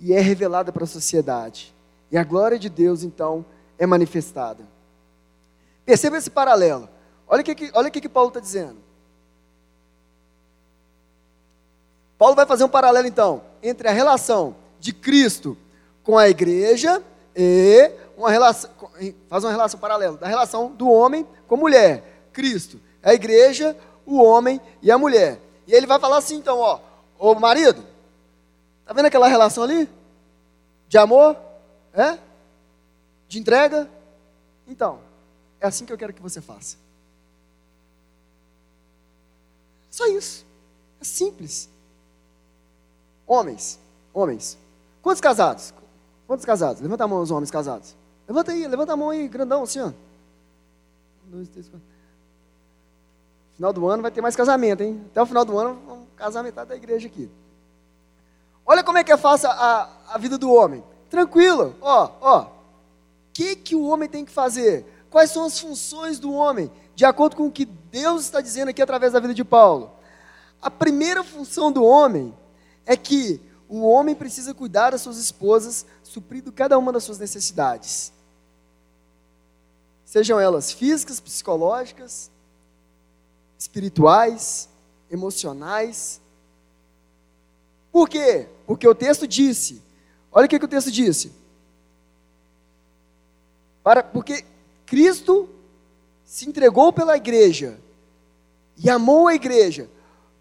[0.00, 1.72] e é revelada para a sociedade.
[2.10, 3.44] E a glória de Deus, então,
[3.80, 4.62] é manifestada.
[5.86, 6.86] Perceba esse paralelo.
[7.26, 8.76] Olha o que, olha o que, Paulo está dizendo.
[12.18, 15.56] Paulo vai fazer um paralelo então entre a relação de Cristo
[16.02, 17.02] com a igreja
[17.34, 18.70] e uma relação,
[19.28, 22.28] faz uma relação paralela da relação do homem com a mulher.
[22.34, 23.74] Cristo, a igreja,
[24.04, 25.40] o homem e a mulher.
[25.66, 26.80] E ele vai falar assim então, ó,
[27.18, 27.82] ô marido,
[28.84, 29.88] tá vendo aquela relação ali?
[30.86, 31.34] De amor?
[31.94, 32.18] É?
[33.30, 33.88] De entrega?
[34.66, 34.98] Então,
[35.60, 36.76] é assim que eu quero que você faça.
[39.88, 40.44] Só isso.
[41.00, 41.70] É simples.
[43.24, 43.78] Homens,
[44.12, 44.58] homens.
[45.00, 45.72] Quantos casados?
[46.26, 46.82] Quantos casados?
[46.82, 47.94] Levanta a mão os homens casados.
[48.26, 49.86] Levanta aí, levanta a mão aí, grandão, assim, ó.
[49.86, 51.86] Um, dois, três, quatro.
[53.54, 55.04] Final do ano vai ter mais casamento, hein?
[55.06, 57.30] Até o final do ano vamos casar metade da igreja aqui.
[58.66, 60.82] Olha como é que é fácil a, a vida do homem.
[61.08, 62.59] Tranquilo, ó, ó.
[63.32, 64.84] Que, que o homem tem que fazer?
[65.10, 66.70] Quais são as funções do homem?
[66.94, 69.90] De acordo com o que Deus está dizendo aqui através da vida de Paulo.
[70.60, 72.34] A primeira função do homem
[72.84, 78.12] é que o homem precisa cuidar das suas esposas, suprindo cada uma das suas necessidades.
[80.04, 82.30] Sejam elas físicas, psicológicas,
[83.56, 84.68] espirituais,
[85.08, 86.20] emocionais.
[87.92, 88.48] Por quê?
[88.66, 89.80] Porque o texto disse,
[90.32, 91.32] olha o que, que o texto disse.
[93.82, 94.44] Para, porque
[94.86, 95.48] Cristo
[96.24, 97.78] se entregou pela igreja
[98.76, 99.88] e amou a igreja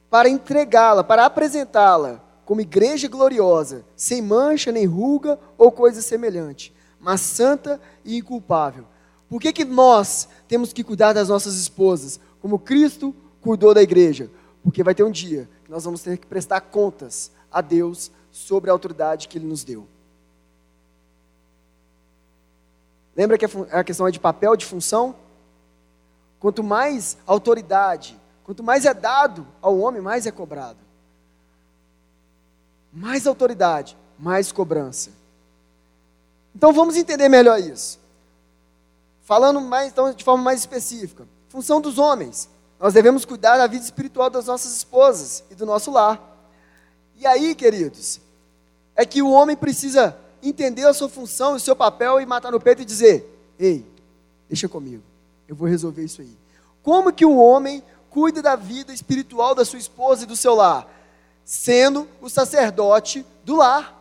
[0.09, 7.21] para entregá-la, para apresentá-la como igreja gloriosa, sem mancha, nem ruga ou coisa semelhante, mas
[7.21, 8.85] santa e inculpável.
[9.29, 14.31] Por que, que nós temos que cuidar das nossas esposas, como Cristo cuidou da igreja?
[14.63, 18.69] Porque vai ter um dia que nós vamos ter que prestar contas a Deus sobre
[18.69, 19.87] a autoridade que Ele nos deu.
[23.19, 25.13] Lembra que a questão é de papel, de função?
[26.39, 30.79] Quanto mais autoridade, quanto mais é dado ao homem, mais é cobrado.
[32.93, 35.09] Mais autoridade, mais cobrança.
[36.55, 37.99] Então vamos entender melhor isso.
[39.23, 41.27] Falando mais, então, de forma mais específica.
[41.49, 42.47] Função dos homens.
[42.79, 46.21] Nós devemos cuidar da vida espiritual das nossas esposas e do nosso lar.
[47.17, 48.21] E aí, queridos,
[48.95, 52.59] é que o homem precisa entender a sua função, o seu papel e matar no
[52.59, 53.85] peito e dizer: Ei,
[54.47, 55.03] deixa comigo,
[55.47, 56.37] eu vou resolver isso aí.
[56.81, 60.87] Como que o homem cuida da vida espiritual da sua esposa e do seu lar?
[61.43, 63.97] Sendo o sacerdote do lar.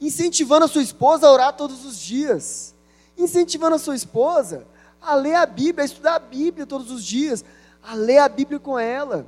[0.00, 2.74] Incentivando a sua esposa a orar todos os dias.
[3.16, 4.66] Incentivando a sua esposa
[5.00, 7.44] a ler a Bíblia, a estudar a Bíblia todos os dias,
[7.82, 9.26] a ler a Bíblia com ela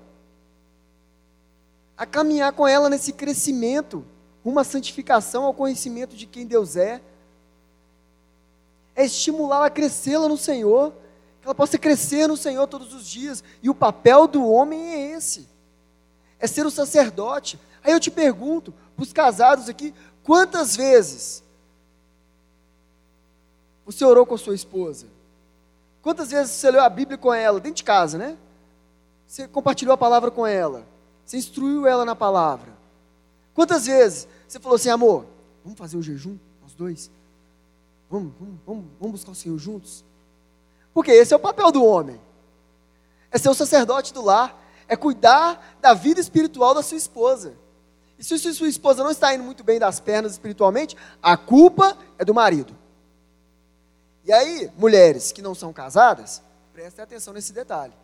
[2.01, 4.03] a caminhar com ela nesse crescimento,
[4.45, 7.01] uma santificação ao conhecimento de quem Deus é.
[8.95, 10.93] É estimulá-la a crescê-la no Senhor,
[11.41, 13.43] que ela possa crescer no Senhor todos os dias.
[13.62, 15.49] E o papel do homem é esse:
[16.38, 17.59] é ser o sacerdote.
[17.82, 21.43] Aí eu te pergunto, para os casados aqui, quantas vezes
[23.84, 25.07] você orou com sua esposa?
[26.03, 28.36] Quantas vezes você leu a Bíblia com ela, dentro de casa, né?
[29.26, 30.86] Você compartilhou a palavra com ela.
[31.24, 32.80] Você instruiu ela na palavra.
[33.55, 35.26] Quantas vezes você falou assim, amor,
[35.64, 37.11] vamos fazer o jejum, nós dois?
[38.11, 40.05] Vamos, vamos, vamos, vamos buscar o Senhor juntos?
[40.92, 42.20] Porque esse é o papel do homem.
[43.30, 47.55] É ser o sacerdote do lar, é cuidar da vida espiritual da sua esposa.
[48.18, 52.24] E se sua esposa não está indo muito bem das pernas espiritualmente, a culpa é
[52.24, 52.76] do marido.
[54.24, 56.42] E aí, mulheres que não são casadas,
[56.72, 57.94] prestem atenção nesse detalhe.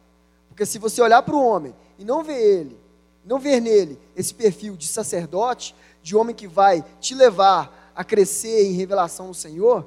[0.48, 2.85] Porque se você olhar para o homem e não ver ele
[3.26, 8.64] não ver nele esse perfil de sacerdote, de homem que vai te levar a crescer
[8.64, 9.84] em revelação no Senhor,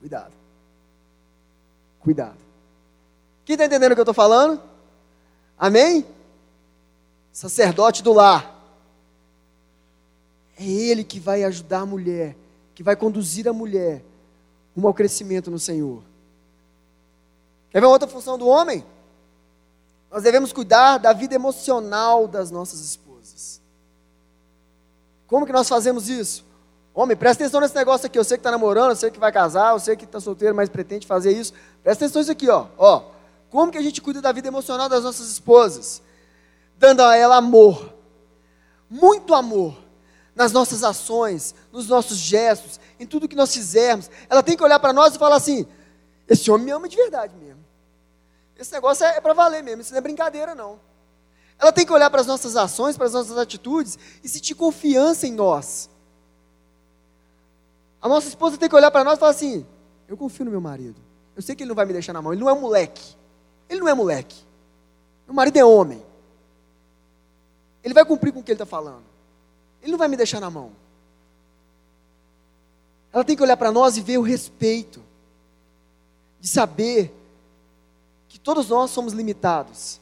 [0.00, 0.32] cuidado.
[2.00, 2.38] Cuidado.
[3.44, 4.60] Quem está entendendo o que eu estou falando?
[5.56, 6.04] Amém?
[7.32, 8.60] Sacerdote do lar.
[10.58, 12.36] É ele que vai ajudar a mulher,
[12.74, 14.02] que vai conduzir a mulher
[14.74, 16.02] rumo ao crescimento no Senhor.
[17.70, 18.84] Quer ver outra função do homem?
[20.12, 23.62] Nós devemos cuidar da vida emocional das nossas esposas.
[25.26, 26.44] Como que nós fazemos isso?
[26.94, 28.18] Homem, presta atenção nesse negócio aqui.
[28.18, 30.54] Eu sei que está namorando, eu sei que vai casar, eu sei que está solteiro,
[30.54, 31.54] mas pretende fazer isso.
[31.82, 32.66] Presta atenção nisso aqui, ó.
[32.76, 33.04] ó.
[33.48, 36.02] Como que a gente cuida da vida emocional das nossas esposas?
[36.76, 37.94] Dando a ela amor.
[38.90, 39.74] Muito amor.
[40.34, 44.10] Nas nossas ações, nos nossos gestos, em tudo que nós fizermos.
[44.28, 45.66] Ela tem que olhar para nós e falar assim:
[46.28, 47.61] esse homem me ama de verdade mesmo.
[48.58, 50.78] Esse negócio é, é para valer mesmo, isso não é brincadeira, não.
[51.58, 55.26] Ela tem que olhar para as nossas ações, para as nossas atitudes e sentir confiança
[55.26, 55.88] em nós.
[58.00, 59.64] A nossa esposa tem que olhar para nós e falar assim:
[60.08, 61.00] Eu confio no meu marido.
[61.36, 62.32] Eu sei que ele não vai me deixar na mão.
[62.32, 63.14] Ele não é um moleque.
[63.68, 64.36] Ele não é moleque.
[65.26, 66.04] Meu marido é homem.
[67.82, 69.04] Ele vai cumprir com o que ele está falando.
[69.80, 70.72] Ele não vai me deixar na mão.
[73.12, 75.02] Ela tem que olhar para nós e ver o respeito,
[76.40, 77.14] de saber
[78.32, 80.00] que todos nós somos limitados.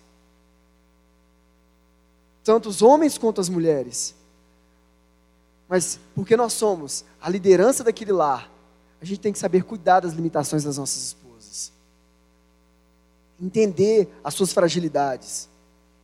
[2.44, 4.14] Tanto os homens quanto as mulheres.
[5.68, 8.48] Mas porque nós somos a liderança daquele lar,
[9.02, 11.72] a gente tem que saber cuidar das limitações das nossas esposas.
[13.40, 15.48] Entender as suas fragilidades.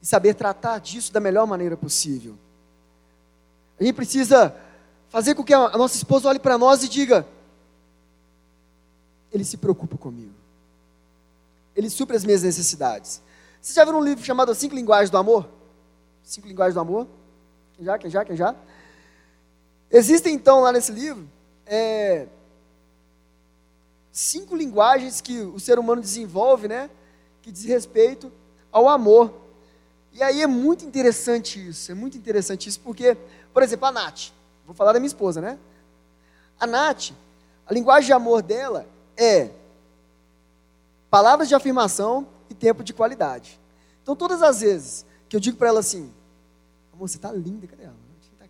[0.03, 2.37] e saber tratar disso da melhor maneira possível.
[3.79, 4.53] A gente precisa
[5.11, 7.25] fazer com que a nossa esposa olhe para nós e diga:
[9.33, 10.46] Ele se preocupa comigo.
[11.77, 13.23] Ele supre as minhas necessidades.
[13.61, 15.49] Você já viu um livro chamado Cinco Linguagens do Amor?
[16.23, 17.07] Cinco Linguagens do Amor?
[17.75, 18.57] Quem já, quem já, quem já?
[19.91, 21.29] Existem então lá nesse livro
[21.67, 22.27] é,
[24.13, 26.89] cinco linguagens que o ser humano desenvolve, né?
[27.43, 28.33] Que diz respeito
[28.71, 29.35] ao amor.
[30.13, 33.17] E aí é muito interessante isso, é muito interessante isso, porque,
[33.53, 34.31] por exemplo, a Nath,
[34.65, 35.59] vou falar da minha esposa, né?
[36.59, 37.11] A Nath,
[37.67, 39.51] a linguagem de amor dela é
[41.17, 43.59] palavras de afirmação e tempo de qualidade.
[44.03, 46.13] Então, todas as vezes que eu digo para ela assim,
[46.93, 47.97] amor, você está linda, cadê ela?
[48.39, 48.47] Tá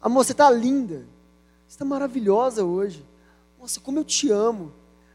[0.00, 0.98] amor, você está linda,
[1.66, 3.04] você está maravilhosa hoje.
[3.58, 4.72] Nossa, como eu te amo.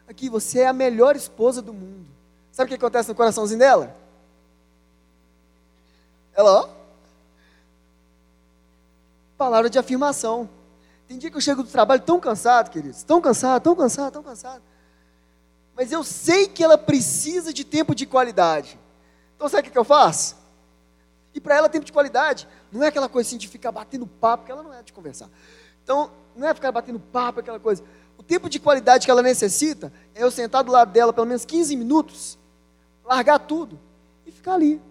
[0.09, 2.05] Aqui, você é a melhor esposa do mundo.
[2.51, 3.95] Sabe o que acontece no coraçãozinho dela?
[6.33, 6.69] Ela, ó.
[9.37, 10.49] Palavra de afirmação.
[11.07, 13.03] Tem dia que eu chego do trabalho tão cansado, queridos.
[13.03, 14.72] Tão cansado, tão cansado, tão cansado.
[15.75, 18.79] Mas eu sei que ela precisa de tempo de qualidade.
[19.35, 20.35] Então sabe o que eu faço?
[21.33, 24.43] E para ela, tempo de qualidade não é aquela coisa assim de ficar batendo papo,
[24.43, 25.29] porque ela não é de conversar.
[25.83, 27.83] Então, não é ficar batendo papo, aquela coisa.
[28.17, 31.45] O tempo de qualidade que ela necessita é eu sentar do lado dela pelo menos
[31.45, 32.37] 15 minutos,
[33.03, 33.79] largar tudo
[34.25, 34.81] e ficar ali,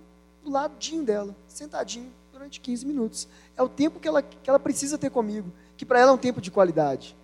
[0.45, 3.29] do ladinho dela, sentadinho, durante 15 minutos.
[3.57, 6.19] É o tempo que ela, que ela precisa ter comigo, que para ela é um
[6.19, 7.17] tempo de qualidade.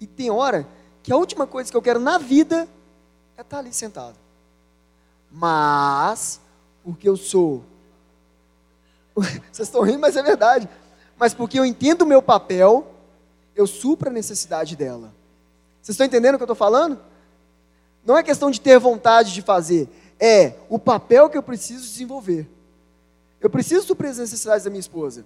[0.00, 0.66] E tem hora
[1.02, 2.68] que a última coisa que eu quero na vida
[3.36, 4.16] é estar ali sentado.
[5.30, 6.40] Mas,
[6.84, 7.64] porque eu sou.
[9.14, 10.68] Vocês estão rindo, mas é verdade.
[11.18, 12.86] Mas porque eu entendo o meu papel,
[13.54, 15.12] eu supro a necessidade dela.
[15.80, 16.98] Vocês estão entendendo o que eu estou falando?
[18.04, 19.88] Não é questão de ter vontade de fazer,
[20.18, 22.48] é o papel que eu preciso desenvolver.
[23.40, 25.24] Eu preciso suprir as necessidades da minha esposa.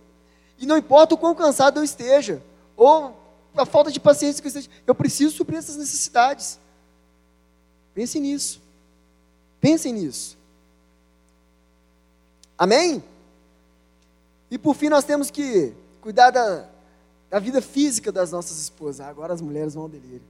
[0.59, 2.43] E não importa o quão cansado eu esteja,
[2.77, 3.15] ou
[3.57, 6.59] a falta de paciência que esteja, eu preciso suprir essas necessidades.
[7.95, 8.61] Pense nisso.
[9.61, 10.37] Pensem nisso.
[12.59, 13.03] Amém?
[14.51, 16.69] E por fim, nós temos que cuidar da,
[17.31, 19.01] da vida física das nossas esposas.
[19.01, 20.23] Ah, agora as mulheres vão ao delírio.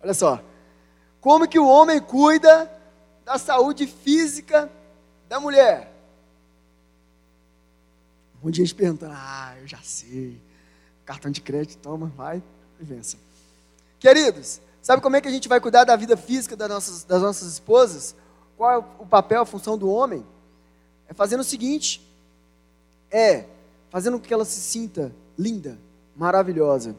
[0.00, 0.42] Olha só.
[1.20, 2.70] Como que o homem cuida
[3.24, 4.70] da saúde física
[5.28, 5.92] da mulher?
[8.36, 10.40] Um monte de gente perguntando, ah, eu já sei.
[11.04, 12.42] Cartão de crédito, toma, vai
[12.84, 13.16] vença.
[13.98, 17.22] Queridos, sabe como é que a gente vai cuidar da vida física das nossas, das
[17.22, 18.14] nossas esposas?
[18.56, 20.24] Qual é o papel, a função do homem?
[21.08, 22.00] É fazendo o seguinte:
[23.10, 23.44] é
[23.90, 25.78] fazendo com que ela se sinta linda,
[26.16, 26.94] maravilhosa.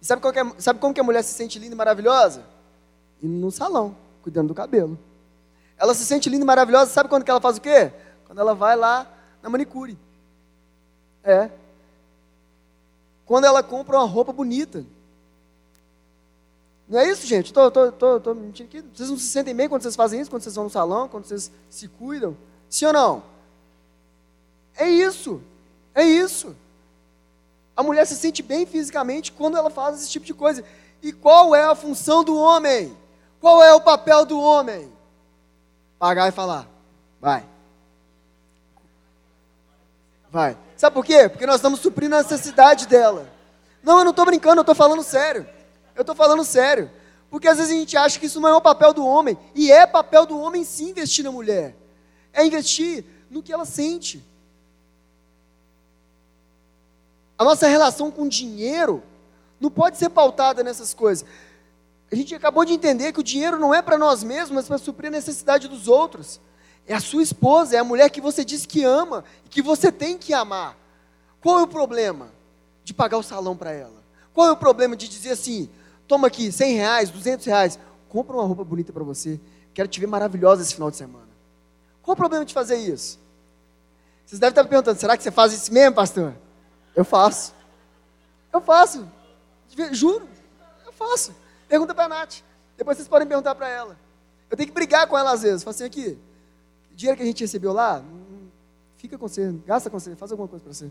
[0.00, 2.42] E sabe, é, sabe como que a mulher se sente linda e maravilhosa?
[3.22, 4.98] Indo no salão, cuidando do cabelo.
[5.76, 7.92] Ela se sente linda e maravilhosa, sabe quando que ela faz o quê?
[8.26, 9.06] Quando ela vai lá
[9.42, 9.98] na manicure.
[11.24, 11.50] É.
[13.28, 14.86] Quando ela compra uma roupa bonita.
[16.88, 17.52] Não é isso, gente?
[17.52, 18.82] Tô, tô, tô, tô mentindo aqui.
[18.94, 21.26] Vocês não se sentem bem quando vocês fazem isso, quando vocês vão no salão, quando
[21.26, 22.34] vocês se cuidam?
[22.70, 23.22] Sim ou não?
[24.74, 25.42] É isso.
[25.94, 26.56] É isso.
[27.76, 30.64] A mulher se sente bem fisicamente quando ela faz esse tipo de coisa.
[31.02, 32.96] E qual é a função do homem?
[33.42, 34.90] Qual é o papel do homem?
[35.98, 36.66] Pagar e falar.
[37.20, 37.44] Vai.
[40.30, 40.56] Vai.
[40.78, 41.28] Sabe por quê?
[41.28, 43.28] Porque nós estamos suprindo a necessidade dela.
[43.82, 45.44] Não, eu não estou brincando, eu estou falando sério.
[45.96, 46.88] Eu estou falando sério.
[47.28, 49.36] Porque às vezes a gente acha que isso não é o papel do homem.
[49.56, 51.74] E é papel do homem sim investir na mulher.
[52.32, 54.24] É investir no que ela sente.
[57.36, 59.02] A nossa relação com dinheiro
[59.58, 61.26] não pode ser pautada nessas coisas.
[62.12, 64.78] A gente acabou de entender que o dinheiro não é para nós mesmos, mas para
[64.78, 66.40] suprir a necessidade dos outros.
[66.88, 70.16] É a sua esposa, é a mulher que você diz que ama que você tem
[70.16, 70.74] que amar.
[71.40, 72.30] Qual é o problema
[72.82, 74.02] de pagar o salão para ela?
[74.32, 75.68] Qual é o problema de dizer assim:
[76.06, 77.78] toma aqui 100 reais, 200 reais,
[78.08, 79.38] compra uma roupa bonita para você,
[79.74, 81.28] quero te ver maravilhosa esse final de semana.
[82.02, 83.18] Qual o problema de fazer isso?
[84.24, 86.34] Vocês devem estar me perguntando: será que você faz isso mesmo, pastor?
[86.96, 87.52] Eu faço.
[88.52, 89.06] Eu faço.
[89.92, 90.26] Juro.
[90.86, 91.34] Eu faço.
[91.68, 92.36] Pergunta para a Nath.
[92.76, 93.96] Depois vocês podem perguntar para ela.
[94.50, 95.62] Eu tenho que brigar com ela às vezes.
[95.62, 96.18] Falo assim, aqui,
[96.98, 98.02] dinheiro que a gente recebeu lá,
[98.96, 100.90] fica com você, gasta com você, faz alguma coisa para você.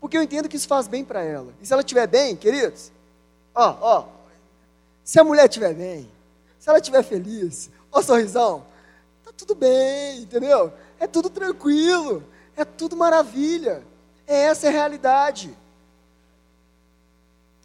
[0.00, 1.52] Porque eu entendo que isso faz bem para ela.
[1.60, 2.90] E se ela estiver bem, queridos,
[3.54, 4.08] ó, ó,
[5.04, 6.10] se a mulher estiver bem,
[6.58, 8.64] se ela estiver feliz, ó sorrisão,
[9.22, 10.72] tá tudo bem, entendeu?
[10.98, 12.24] É tudo tranquilo,
[12.56, 13.84] é tudo maravilha.
[14.26, 15.54] É essa a realidade.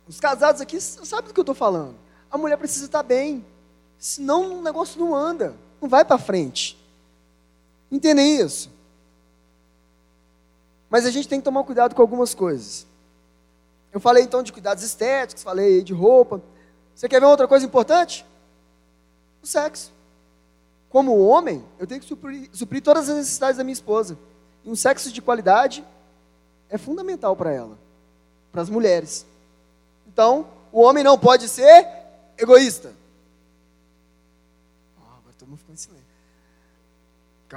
[0.05, 1.95] Os casados aqui sabem do que eu estou falando.
[2.30, 3.45] A mulher precisa estar bem.
[3.97, 5.55] Senão o negócio não anda.
[5.82, 6.84] Não vai para frente.
[7.92, 8.70] Entendem isso?
[10.90, 12.86] Mas a gente tem que tomar cuidado com algumas coisas.
[13.92, 16.42] Eu falei então de cuidados estéticos, falei de roupa.
[16.94, 18.26] Você quer ver outra coisa importante?
[19.42, 19.92] O sexo.
[20.90, 24.18] Como homem, eu tenho que suprir, suprir todas as necessidades da minha esposa.
[24.64, 25.86] E um sexo de qualidade
[26.70, 27.78] é fundamental para ela,
[28.52, 29.26] para as mulheres.
[30.08, 31.88] Então, o homem não pode ser
[32.38, 32.94] egoísta.
[34.98, 36.05] Oh, agora todo mundo ficou em silêncio.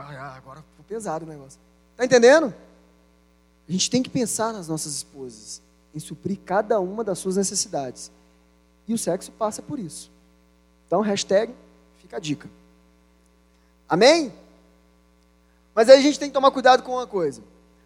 [0.02, 1.60] Agora ficou pesado o negócio.
[1.92, 2.54] Está entendendo?
[3.68, 5.60] A gente tem que pensar nas nossas esposas,
[5.94, 8.10] em suprir cada uma das suas necessidades.
[8.86, 10.10] E o sexo passa por isso.
[10.86, 11.54] Então, hashtag,
[11.98, 12.48] fica a dica.
[13.88, 14.32] Amém?
[15.74, 17.42] Mas aí a gente tem que tomar cuidado com uma coisa.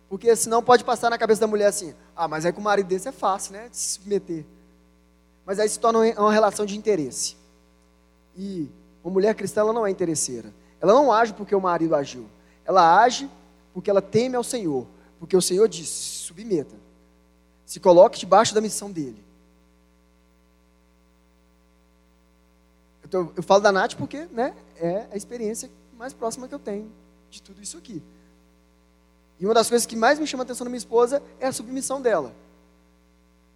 [0.08, 2.86] Porque senão pode passar na cabeça da mulher assim: ah, mas é que o marido
[2.86, 3.68] desse é fácil, né?
[3.68, 4.44] De se submeter.
[5.44, 7.36] Mas aí se torna uma relação de interesse.
[8.36, 8.68] E
[9.02, 10.52] uma mulher cristã ela não é interesseira.
[10.82, 12.26] Ela não age porque o marido agiu.
[12.64, 13.30] Ela age
[13.72, 14.84] porque ela teme ao Senhor.
[15.20, 16.74] Porque o Senhor disse: se submeta.
[17.64, 19.24] Se coloque debaixo da missão dele.
[23.08, 26.90] Tô, eu falo da Nath porque né, é a experiência mais próxima que eu tenho
[27.30, 28.02] de tudo isso aqui.
[29.38, 31.52] E uma das coisas que mais me chama a atenção na minha esposa é a
[31.52, 32.34] submissão dela.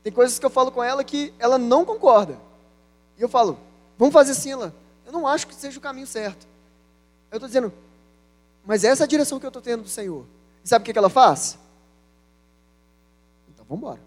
[0.02, 2.38] Tem coisas que eu falo com ela que ela não concorda.
[3.18, 3.58] E eu falo,
[3.98, 4.74] vamos fazer assim, ela.
[5.04, 6.46] Eu não acho que seja o caminho certo.
[7.30, 7.72] Eu estou dizendo,
[8.64, 10.24] mas essa é a direção que eu estou tendo do Senhor.
[10.64, 11.58] E sabe o que, que ela faz?
[13.48, 14.00] Então vamos embora.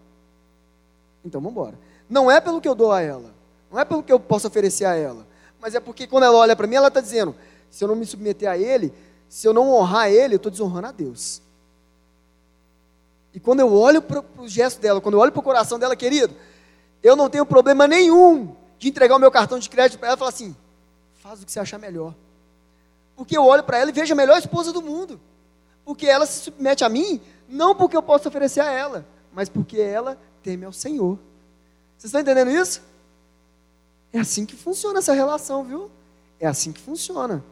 [1.24, 1.80] Então vamos embora.
[2.10, 3.34] Não é pelo que eu dou a ela.
[3.72, 5.26] Não é pelo que eu posso oferecer a ela.
[5.62, 7.36] Mas é porque quando ela olha para mim, ela está dizendo:
[7.70, 8.94] se eu não me submeter a ele,
[9.28, 11.42] se eu não honrar ele, eu estou desonrando a Deus.
[13.34, 15.96] E quando eu olho para o gesto dela, quando eu olho para o coração dela,
[15.96, 16.34] querido,
[17.04, 20.20] eu não tenho problema nenhum de entregar o meu cartão de crédito para ela e
[20.20, 20.56] falar assim:
[21.16, 22.16] faz o que você achar melhor.
[23.20, 25.20] Porque eu olho para ela e vejo a melhor esposa do mundo.
[25.84, 29.78] Porque ela se submete a mim, não porque eu posso oferecer a ela, mas porque
[29.78, 31.20] ela teme ao Senhor.
[31.98, 32.82] Vocês estão entendendo isso?
[34.14, 35.92] É assim que funciona essa relação, viu?
[36.40, 37.44] É assim que funciona.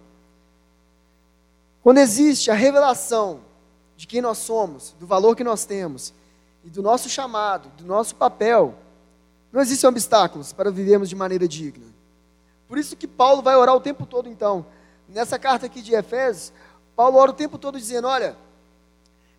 [1.84, 3.42] Quando existe a revelação
[3.98, 6.14] de quem nós somos, do valor que nós temos
[6.64, 8.74] e do nosso chamado, do nosso papel,
[9.52, 11.88] não existem obstáculos para vivermos de maneira digna.
[12.70, 14.66] Por isso que Paulo vai orar o tempo todo, então.
[15.08, 16.52] Nessa carta aqui de Efésios,
[16.96, 18.36] Paulo ora o tempo todo dizendo: Olha,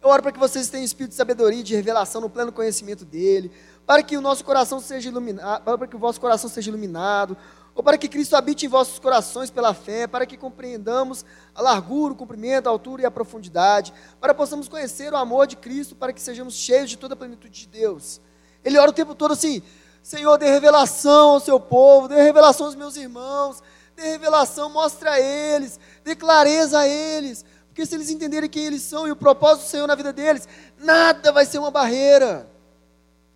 [0.01, 3.51] eu oro para que vocês tenham espírito de sabedoria de revelação no pleno conhecimento dele,
[3.85, 7.37] para que o nosso coração seja iluminado, para que o vosso coração seja iluminado,
[7.75, 12.15] ou para que Cristo habite em vossos corações pela fé, para que compreendamos a largura,
[12.15, 15.95] o comprimento, a altura e a profundidade, para que possamos conhecer o amor de Cristo,
[15.95, 18.21] para que sejamos cheios de toda a plenitude de Deus.
[18.65, 19.63] Ele ora o tempo todo assim:
[20.03, 23.63] Senhor, dê revelação ao seu povo, dê revelação aos meus irmãos,
[23.99, 28.83] dê revelação, mostre a eles, dê clareza a eles, porque se eles entenderem quem eles
[28.83, 30.47] são e o propósito do Senhor na vida deles,
[30.79, 32.49] nada vai ser uma barreira.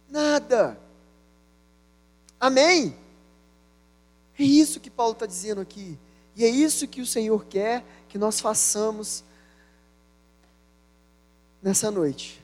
[0.08, 0.78] Nada.
[2.38, 2.96] Amém?
[4.38, 5.98] É isso que Paulo está dizendo aqui.
[6.36, 9.24] E é isso que o Senhor quer que nós façamos
[11.60, 12.42] nessa noite.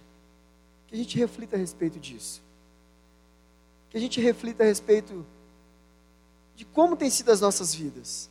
[0.89, 2.43] Que a gente reflita a respeito disso.
[3.91, 5.25] Que a gente reflita a respeito
[6.59, 8.29] de como tem sido as nossas vidas,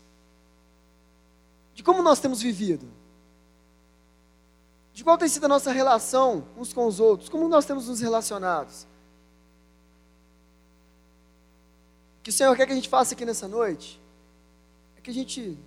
[1.73, 2.85] de como nós temos vivido,
[4.93, 8.01] de qual tem sido a nossa relação uns com os outros, como nós temos nos
[8.01, 8.85] relacionados.
[12.19, 13.97] O que o Senhor quer que a gente faça aqui nessa noite
[14.97, 15.57] é que a gente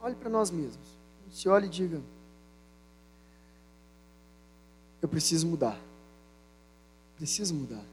[0.00, 0.88] olhe para nós mesmos,
[1.20, 2.02] a gente se olhe e diga:
[5.02, 5.78] Eu preciso mudar,
[7.16, 7.84] preciso mudar.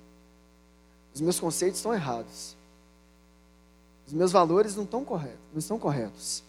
[1.14, 2.57] Os meus conceitos estão errados.
[4.08, 6.42] Os meus valores não estão corretos, não estão corretos.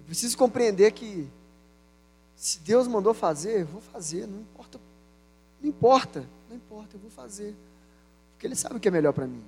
[0.00, 1.28] Eu preciso compreender que
[2.34, 4.80] se Deus mandou fazer, eu vou fazer, não importa,
[5.60, 7.54] não importa, não importa, eu vou fazer.
[8.32, 9.44] Porque Ele sabe o que é melhor para mim.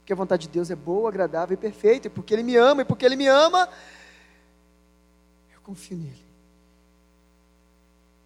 [0.00, 2.08] Porque a vontade de Deus é boa, agradável e perfeita.
[2.08, 3.68] E porque Ele me ama, e porque Ele me ama,
[5.54, 6.24] eu confio nele.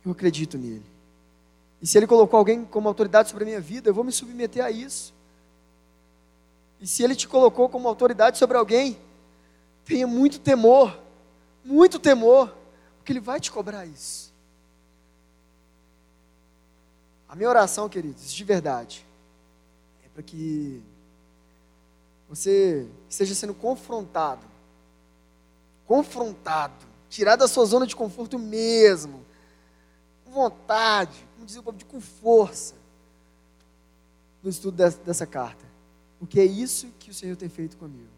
[0.06, 0.86] Eu acredito nele.
[1.82, 4.64] E se Ele colocou alguém como autoridade sobre a minha vida, eu vou me submeter
[4.64, 5.17] a isso.
[6.80, 8.98] E se Ele te colocou como autoridade sobre alguém,
[9.84, 10.98] tenha muito temor,
[11.64, 12.54] muito temor,
[12.96, 14.32] porque Ele vai te cobrar isso.
[17.28, 19.04] A minha oração, queridos, de verdade,
[20.04, 20.82] é para que
[22.28, 24.46] você esteja sendo confrontado,
[25.86, 29.24] confrontado, tirado da sua zona de conforto mesmo,
[30.24, 32.74] com vontade, como diz o povo, com força,
[34.42, 35.67] no estudo dessa, dessa carta.
[36.18, 38.08] Porque é isso que o Senhor tem feito comigo.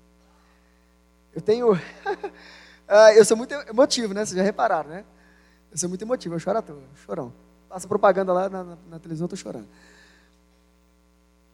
[1.34, 1.72] Eu tenho.
[1.72, 1.78] Uh,
[3.16, 4.24] eu sou muito emotivo, né?
[4.24, 5.04] Vocês já repararam, né?
[5.70, 7.32] Eu sou muito emotivo, eu choro à toa, chorão.
[7.68, 9.68] Passa propaganda lá na, na, na televisão, eu tô chorando.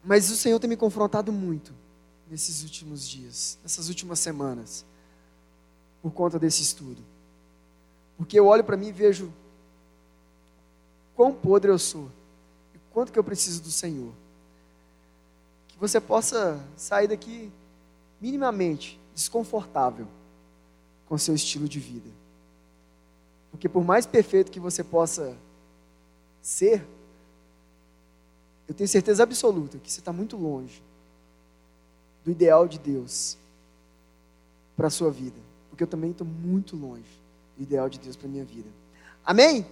[0.02, 1.74] Mas o Senhor tem me confrontado muito
[2.30, 4.84] nesses últimos dias, nessas últimas semanas,
[6.00, 7.02] por conta desse estudo.
[8.16, 9.32] Porque eu olho para mim e vejo
[11.14, 12.10] quão podre eu sou
[12.74, 14.12] e quanto que eu preciso do Senhor.
[15.76, 17.52] Que você possa sair daqui
[18.20, 20.08] minimamente desconfortável
[21.06, 22.10] com seu estilo de vida.
[23.50, 25.36] Porque por mais perfeito que você possa
[26.42, 26.84] ser,
[28.68, 30.82] eu tenho certeza absoluta que você está muito longe
[32.24, 33.38] do ideal de Deus
[34.76, 35.38] para a sua vida.
[35.70, 37.04] Porque eu também estou muito longe
[37.56, 38.68] do ideal de Deus para a minha vida.
[39.24, 39.64] Amém?